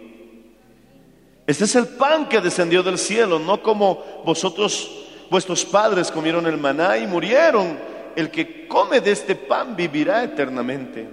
Este 1.46 1.64
es 1.64 1.76
el 1.76 1.86
pan 1.86 2.28
que 2.28 2.40
descendió 2.40 2.82
del 2.82 2.98
cielo, 2.98 3.38
no 3.38 3.62
como 3.62 4.22
vosotros, 4.24 4.90
vuestros 5.30 5.64
padres 5.64 6.10
comieron 6.10 6.46
el 6.46 6.58
maná 6.58 6.98
y 6.98 7.06
murieron. 7.06 7.78
El 8.16 8.30
que 8.30 8.66
come 8.66 9.00
de 9.00 9.12
este 9.12 9.36
pan 9.36 9.76
vivirá 9.76 10.24
eternamente. 10.24 11.08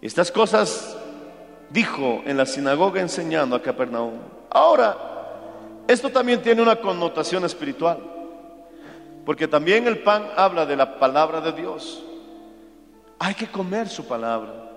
Estas 0.00 0.32
cosas 0.32 0.96
dijo 1.70 2.22
en 2.24 2.36
la 2.36 2.46
sinagoga 2.46 3.00
enseñando 3.00 3.54
a 3.54 3.62
Capernaum. 3.62 4.14
Ahora, 4.50 4.96
esto 5.86 6.10
también 6.10 6.42
tiene 6.42 6.62
una 6.62 6.76
connotación 6.76 7.44
espiritual, 7.44 7.98
porque 9.24 9.46
también 9.46 9.86
el 9.86 9.98
pan 9.98 10.26
habla 10.36 10.66
de 10.66 10.76
la 10.76 10.98
palabra 10.98 11.40
de 11.40 11.52
Dios. 11.52 12.02
Hay 13.18 13.34
que 13.34 13.46
comer 13.46 13.88
su 13.88 14.06
palabra 14.06 14.70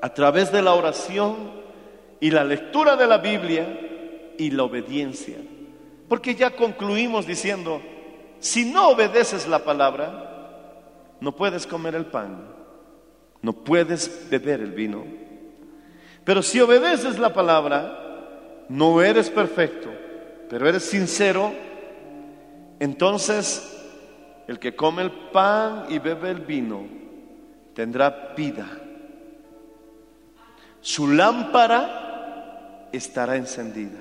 a 0.00 0.08
través 0.14 0.52
de 0.52 0.62
la 0.62 0.74
oración 0.74 1.58
y 2.20 2.30
la 2.30 2.44
lectura 2.44 2.96
de 2.96 3.06
la 3.06 3.18
Biblia 3.18 4.34
y 4.36 4.50
la 4.50 4.64
obediencia. 4.64 5.36
Porque 6.08 6.34
ya 6.34 6.50
concluimos 6.56 7.26
diciendo, 7.26 7.80
si 8.40 8.64
no 8.64 8.88
obedeces 8.90 9.46
la 9.46 9.60
palabra, 9.60 11.16
no 11.20 11.34
puedes 11.34 11.66
comer 11.66 11.94
el 11.94 12.06
pan, 12.06 12.48
no 13.42 13.52
puedes 13.52 14.28
beber 14.30 14.60
el 14.60 14.72
vino. 14.72 15.04
Pero 16.24 16.42
si 16.42 16.60
obedeces 16.60 17.18
la 17.18 17.32
palabra, 17.32 18.64
no 18.68 19.02
eres 19.02 19.30
perfecto, 19.30 19.88
pero 20.48 20.68
eres 20.68 20.84
sincero, 20.84 21.52
entonces 22.80 23.74
el 24.46 24.58
que 24.58 24.74
come 24.74 25.02
el 25.02 25.10
pan 25.10 25.86
y 25.88 25.98
bebe 25.98 26.30
el 26.30 26.40
vino 26.40 26.86
tendrá 27.74 28.32
vida. 28.36 28.66
Su 30.80 31.08
lámpara 31.08 32.07
estará 32.92 33.36
encendida. 33.36 33.98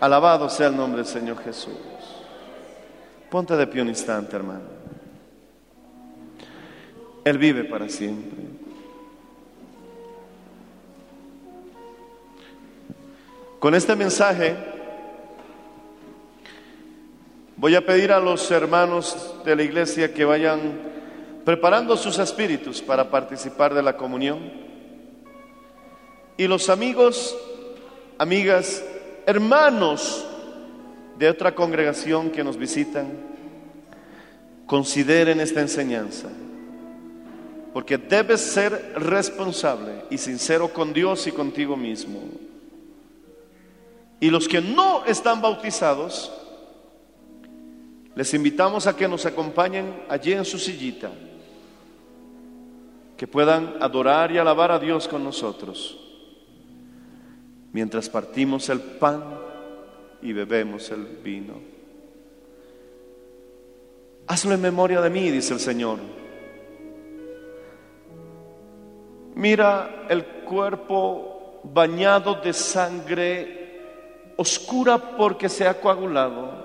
Alabado 0.00 0.48
sea 0.48 0.68
el 0.68 0.76
nombre 0.76 1.02
del 1.02 1.10
Señor 1.10 1.42
Jesús. 1.42 1.76
Ponte 3.30 3.56
de 3.56 3.66
pie 3.66 3.82
un 3.82 3.88
instante, 3.88 4.34
hermano. 4.34 4.80
Él 7.22 7.38
vive 7.38 7.64
para 7.64 7.88
siempre. 7.88 8.40
Con 13.60 13.74
este 13.74 13.94
mensaje 13.94 14.56
voy 17.56 17.74
a 17.74 17.84
pedir 17.84 18.10
a 18.10 18.18
los 18.18 18.50
hermanos 18.50 19.34
de 19.44 19.54
la 19.54 19.62
iglesia 19.62 20.14
que 20.14 20.24
vayan 20.24 20.80
preparando 21.44 21.94
sus 21.98 22.18
espíritus 22.18 22.80
para 22.80 23.10
participar 23.10 23.74
de 23.74 23.82
la 23.82 23.98
comunión. 23.98 24.69
Y 26.40 26.48
los 26.48 26.70
amigos, 26.70 27.36
amigas, 28.16 28.82
hermanos 29.26 30.24
de 31.18 31.28
otra 31.28 31.54
congregación 31.54 32.30
que 32.30 32.42
nos 32.42 32.56
visitan, 32.56 33.12
consideren 34.64 35.38
esta 35.38 35.60
enseñanza, 35.60 36.28
porque 37.74 37.98
debes 37.98 38.40
ser 38.40 38.94
responsable 38.96 40.06
y 40.08 40.16
sincero 40.16 40.72
con 40.72 40.94
Dios 40.94 41.26
y 41.26 41.32
contigo 41.32 41.76
mismo. 41.76 42.22
Y 44.18 44.30
los 44.30 44.48
que 44.48 44.62
no 44.62 45.04
están 45.04 45.42
bautizados, 45.42 46.32
les 48.14 48.32
invitamos 48.32 48.86
a 48.86 48.96
que 48.96 49.08
nos 49.08 49.26
acompañen 49.26 49.92
allí 50.08 50.32
en 50.32 50.46
su 50.46 50.58
sillita, 50.58 51.10
que 53.18 53.26
puedan 53.26 53.74
adorar 53.82 54.32
y 54.32 54.38
alabar 54.38 54.72
a 54.72 54.78
Dios 54.78 55.06
con 55.06 55.22
nosotros, 55.22 56.06
mientras 57.72 58.08
partimos 58.08 58.68
el 58.68 58.80
pan 58.80 59.22
y 60.22 60.32
bebemos 60.32 60.90
el 60.90 61.04
vino. 61.22 61.54
Hazlo 64.26 64.54
en 64.54 64.60
memoria 64.60 65.00
de 65.00 65.10
mí, 65.10 65.30
dice 65.30 65.54
el 65.54 65.60
Señor. 65.60 65.98
Mira 69.34 70.06
el 70.08 70.24
cuerpo 70.24 71.60
bañado 71.64 72.36
de 72.36 72.52
sangre 72.52 73.60
oscura 74.36 75.16
porque 75.16 75.48
se 75.48 75.66
ha 75.66 75.80
coagulado 75.80 76.60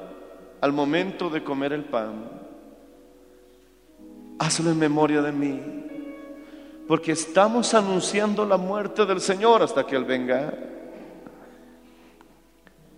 al 0.61 0.71
momento 0.71 1.29
de 1.29 1.43
comer 1.43 1.73
el 1.73 1.83
pan, 1.83 2.29
hazlo 4.39 4.71
en 4.71 4.79
memoria 4.79 5.21
de 5.21 5.31
mí, 5.31 5.61
porque 6.87 7.11
estamos 7.11 7.73
anunciando 7.73 8.45
la 8.45 8.57
muerte 8.57 9.05
del 9.05 9.19
Señor 9.21 9.61
hasta 9.61 9.85
que 9.85 9.95
Él 9.95 10.05
venga. 10.05 10.53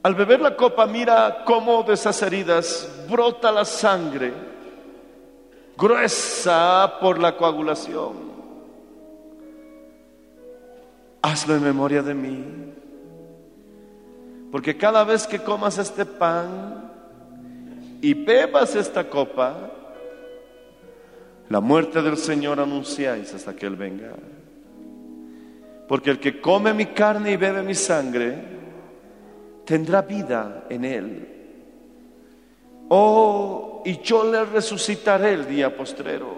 Al 0.07 0.15
beber 0.15 0.39
la 0.39 0.55
copa, 0.55 0.87
mira 0.87 1.43
cómo 1.43 1.83
de 1.83 1.95
esas 1.95 2.21
heridas 2.21 2.89
brota 3.09 3.51
la 3.51 3.65
sangre, 3.65 4.31
gruesa 5.77 6.93
por 7.01 7.19
la 7.19 7.35
coagulación. 7.35 8.13
Hazlo 11.21 11.55
en 11.55 11.61
memoria 11.61 12.01
de 12.01 12.13
mí. 12.13 12.41
Porque 14.49 14.77
cada 14.77 15.03
vez 15.03 15.27
que 15.27 15.39
comas 15.39 15.77
este 15.77 16.05
pan 16.05 16.89
y 18.01 18.13
bebas 18.13 18.77
esta 18.77 19.09
copa, 19.09 19.57
la 21.49 21.59
muerte 21.59 22.01
del 22.01 22.15
Señor 22.15 22.61
anunciáis 22.61 23.33
hasta 23.33 23.53
que 23.57 23.65
Él 23.65 23.75
venga. 23.75 24.13
Porque 25.89 26.11
el 26.11 26.19
que 26.21 26.39
come 26.39 26.73
mi 26.73 26.85
carne 26.85 27.31
y 27.31 27.35
bebe 27.35 27.61
mi 27.61 27.75
sangre, 27.75 28.55
tendrá 29.67 30.01
vida 30.01 30.65
en 30.69 30.85
Él. 30.85 31.27
Oh, 32.87 33.83
y 33.83 33.99
yo 33.99 34.23
le 34.23 34.45
resucitaré 34.45 35.33
el 35.33 35.45
día 35.45 35.75
postrero. 35.75 36.37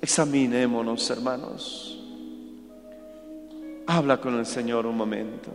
Examinémonos, 0.00 1.08
hermanos. 1.10 2.02
Habla 3.86 4.18
con 4.18 4.38
el 4.38 4.46
Señor 4.46 4.86
un 4.86 4.96
momento. 4.96 5.50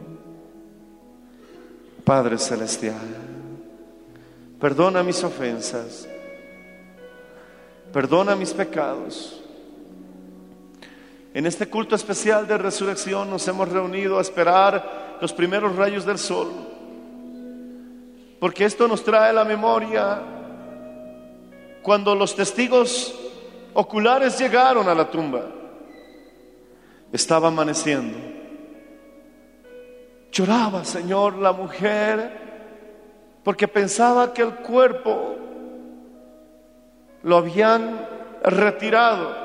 Padre 2.04 2.38
Celestial, 2.38 3.00
perdona 4.60 5.04
mis 5.04 5.24
ofensas, 5.24 6.08
perdona 7.92 8.36
mis 8.36 8.54
pecados. 8.54 9.42
En 11.34 11.46
este 11.46 11.68
culto 11.68 11.96
especial 11.96 12.48
de 12.48 12.58
resurrección 12.58 13.30
nos 13.30 13.48
hemos 13.48 13.70
reunido 13.70 14.18
a 14.18 14.22
esperar 14.22 15.11
los 15.22 15.32
primeros 15.34 15.76
rayos 15.76 16.06
del 16.06 16.18
sol, 16.18 16.50
porque 18.40 18.66
esto 18.66 18.88
nos 18.88 19.04
trae 19.04 19.32
la 19.32 19.46
memoria 19.46 20.20
cuando 21.84 22.16
los 22.16 22.36
testigos 22.36 23.14
oculares 23.74 24.38
llegaron 24.40 24.90
a 24.90 24.96
la 24.96 25.10
tumba. 25.10 25.46
Estaba 27.12 27.50
amaneciendo. 27.50 28.18
Lloraba, 30.32 30.86
Señor, 30.86 31.38
la 31.38 31.52
mujer, 31.52 32.32
porque 33.44 33.68
pensaba 33.68 34.34
que 34.34 34.42
el 34.42 34.56
cuerpo 34.56 35.36
lo 37.24 37.38
habían 37.38 38.08
retirado. 38.44 39.41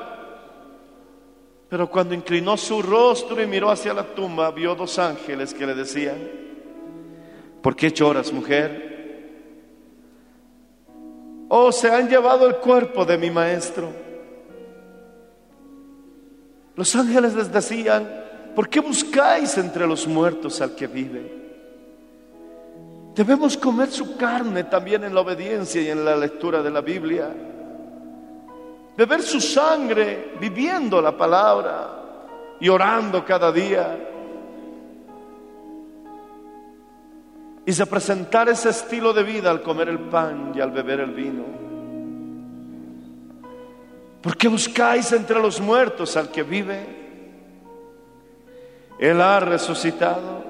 Pero 1.69 1.89
cuando 1.89 2.13
inclinó 2.13 2.55
su 2.55 2.81
rostro 2.81 3.41
y 3.41 3.47
miró 3.47 3.69
hacia 3.69 3.93
la 3.93 4.03
tumba, 4.03 4.51
vio 4.51 4.73
dos 4.73 4.97
ángeles 4.99 5.53
que 5.53 5.65
le 5.65 5.75
decían, 5.75 6.17
¿por 7.61 7.75
qué 7.75 7.91
lloras, 7.91 8.31
mujer? 8.31 8.87
Oh, 11.49 11.71
se 11.71 11.91
han 11.91 12.09
llevado 12.09 12.47
el 12.47 12.57
cuerpo 12.57 13.05
de 13.05 13.17
mi 13.17 13.29
maestro. 13.29 13.89
Los 16.75 16.95
ángeles 16.95 17.33
les 17.33 17.51
decían, 17.51 18.07
¿por 18.55 18.69
qué 18.69 18.79
buscáis 18.79 19.57
entre 19.57 19.87
los 19.87 20.07
muertos 20.07 20.61
al 20.61 20.75
que 20.75 20.87
vive? 20.87 21.37
Debemos 23.15 23.57
comer 23.57 23.89
su 23.89 24.15
carne 24.15 24.63
también 24.65 25.03
en 25.03 25.15
la 25.15 25.21
obediencia 25.21 25.81
y 25.81 25.89
en 25.89 26.05
la 26.05 26.15
lectura 26.15 26.61
de 26.61 26.69
la 26.69 26.81
Biblia. 26.81 27.33
Beber 28.97 29.21
su 29.21 29.39
sangre 29.39 30.33
viviendo 30.39 30.99
la 30.99 31.15
palabra 31.15 32.55
y 32.59 32.67
orando 32.67 33.23
cada 33.23 33.51
día. 33.51 33.95
Y 37.63 37.71
se 37.73 37.85
presentar 37.85 38.49
ese 38.49 38.69
estilo 38.69 39.13
de 39.13 39.21
vida 39.21 39.51
al 39.51 39.61
comer 39.61 39.89
el 39.89 39.99
pan 39.99 40.51
y 40.55 40.59
al 40.59 40.71
beber 40.71 41.01
el 41.01 41.11
vino. 41.11 41.43
¿Por 44.19 44.35
qué 44.35 44.47
buscáis 44.47 45.11
entre 45.11 45.39
los 45.39 45.61
muertos 45.61 46.17
al 46.17 46.31
que 46.31 46.41
vive? 46.41 46.97
Él 48.97 49.21
ha 49.21 49.39
resucitado. 49.39 50.43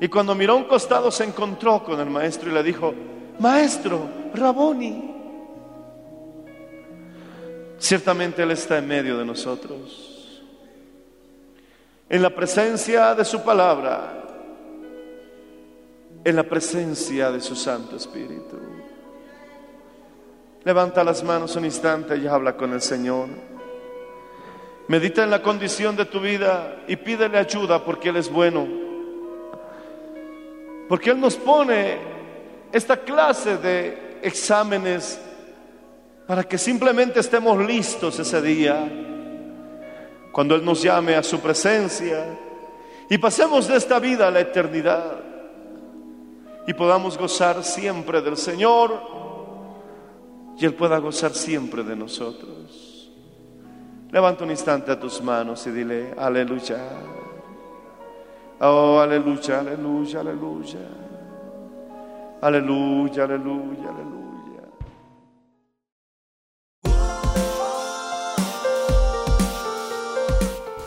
Y 0.00 0.08
cuando 0.08 0.34
miró 0.34 0.54
a 0.54 0.56
un 0.56 0.64
costado 0.64 1.10
se 1.10 1.24
encontró 1.24 1.84
con 1.84 2.00
el 2.00 2.08
maestro 2.08 2.50
y 2.50 2.54
le 2.54 2.62
dijo, 2.62 2.94
Maestro, 3.38 4.08
Raboni. 4.32 5.13
Ciertamente 7.84 8.42
Él 8.42 8.50
está 8.50 8.78
en 8.78 8.88
medio 8.88 9.18
de 9.18 9.26
nosotros. 9.26 10.32
En 12.08 12.22
la 12.22 12.30
presencia 12.30 13.14
de 13.14 13.26
su 13.26 13.42
palabra, 13.42 14.24
en 16.24 16.34
la 16.34 16.44
presencia 16.44 17.30
de 17.30 17.42
su 17.42 17.54
Santo 17.54 17.96
Espíritu. 17.96 18.56
Levanta 20.64 21.04
las 21.04 21.22
manos 21.22 21.56
un 21.56 21.66
instante 21.66 22.16
y 22.16 22.26
habla 22.26 22.56
con 22.56 22.72
el 22.72 22.80
Señor. 22.80 23.28
Medita 24.88 25.22
en 25.22 25.28
la 25.28 25.42
condición 25.42 25.94
de 25.94 26.06
tu 26.06 26.20
vida 26.20 26.84
y 26.88 26.96
pídele 26.96 27.36
ayuda 27.36 27.84
porque 27.84 28.08
Él 28.08 28.16
es 28.16 28.30
bueno. 28.30 28.66
Porque 30.88 31.10
Él 31.10 31.20
nos 31.20 31.36
pone 31.36 31.98
esta 32.72 32.96
clase 32.96 33.58
de 33.58 34.20
exámenes 34.22 35.20
para 36.26 36.44
que 36.44 36.56
simplemente 36.58 37.20
estemos 37.20 37.58
listos 37.64 38.18
ese 38.18 38.40
día, 38.40 38.90
cuando 40.32 40.54
Él 40.54 40.64
nos 40.64 40.82
llame 40.82 41.14
a 41.14 41.22
su 41.22 41.40
presencia 41.40 42.26
y 43.08 43.18
pasemos 43.18 43.68
de 43.68 43.76
esta 43.76 43.98
vida 43.98 44.28
a 44.28 44.30
la 44.30 44.40
eternidad 44.40 45.20
y 46.66 46.72
podamos 46.72 47.18
gozar 47.18 47.62
siempre 47.62 48.22
del 48.22 48.36
Señor 48.36 49.00
y 50.58 50.64
Él 50.64 50.74
pueda 50.74 50.98
gozar 50.98 51.32
siempre 51.32 51.82
de 51.82 51.94
nosotros. 51.94 53.10
Levanta 54.10 54.44
un 54.44 54.50
instante 54.50 54.92
a 54.92 54.98
tus 54.98 55.20
manos 55.20 55.66
y 55.66 55.70
dile, 55.72 56.14
aleluya. 56.16 56.78
Oh, 58.60 58.98
aleluya, 58.98 59.60
aleluya, 59.60 60.20
aleluya. 60.20 60.78
Aleluya, 62.40 63.24
aleluya, 63.24 63.88
aleluya. 63.88 64.23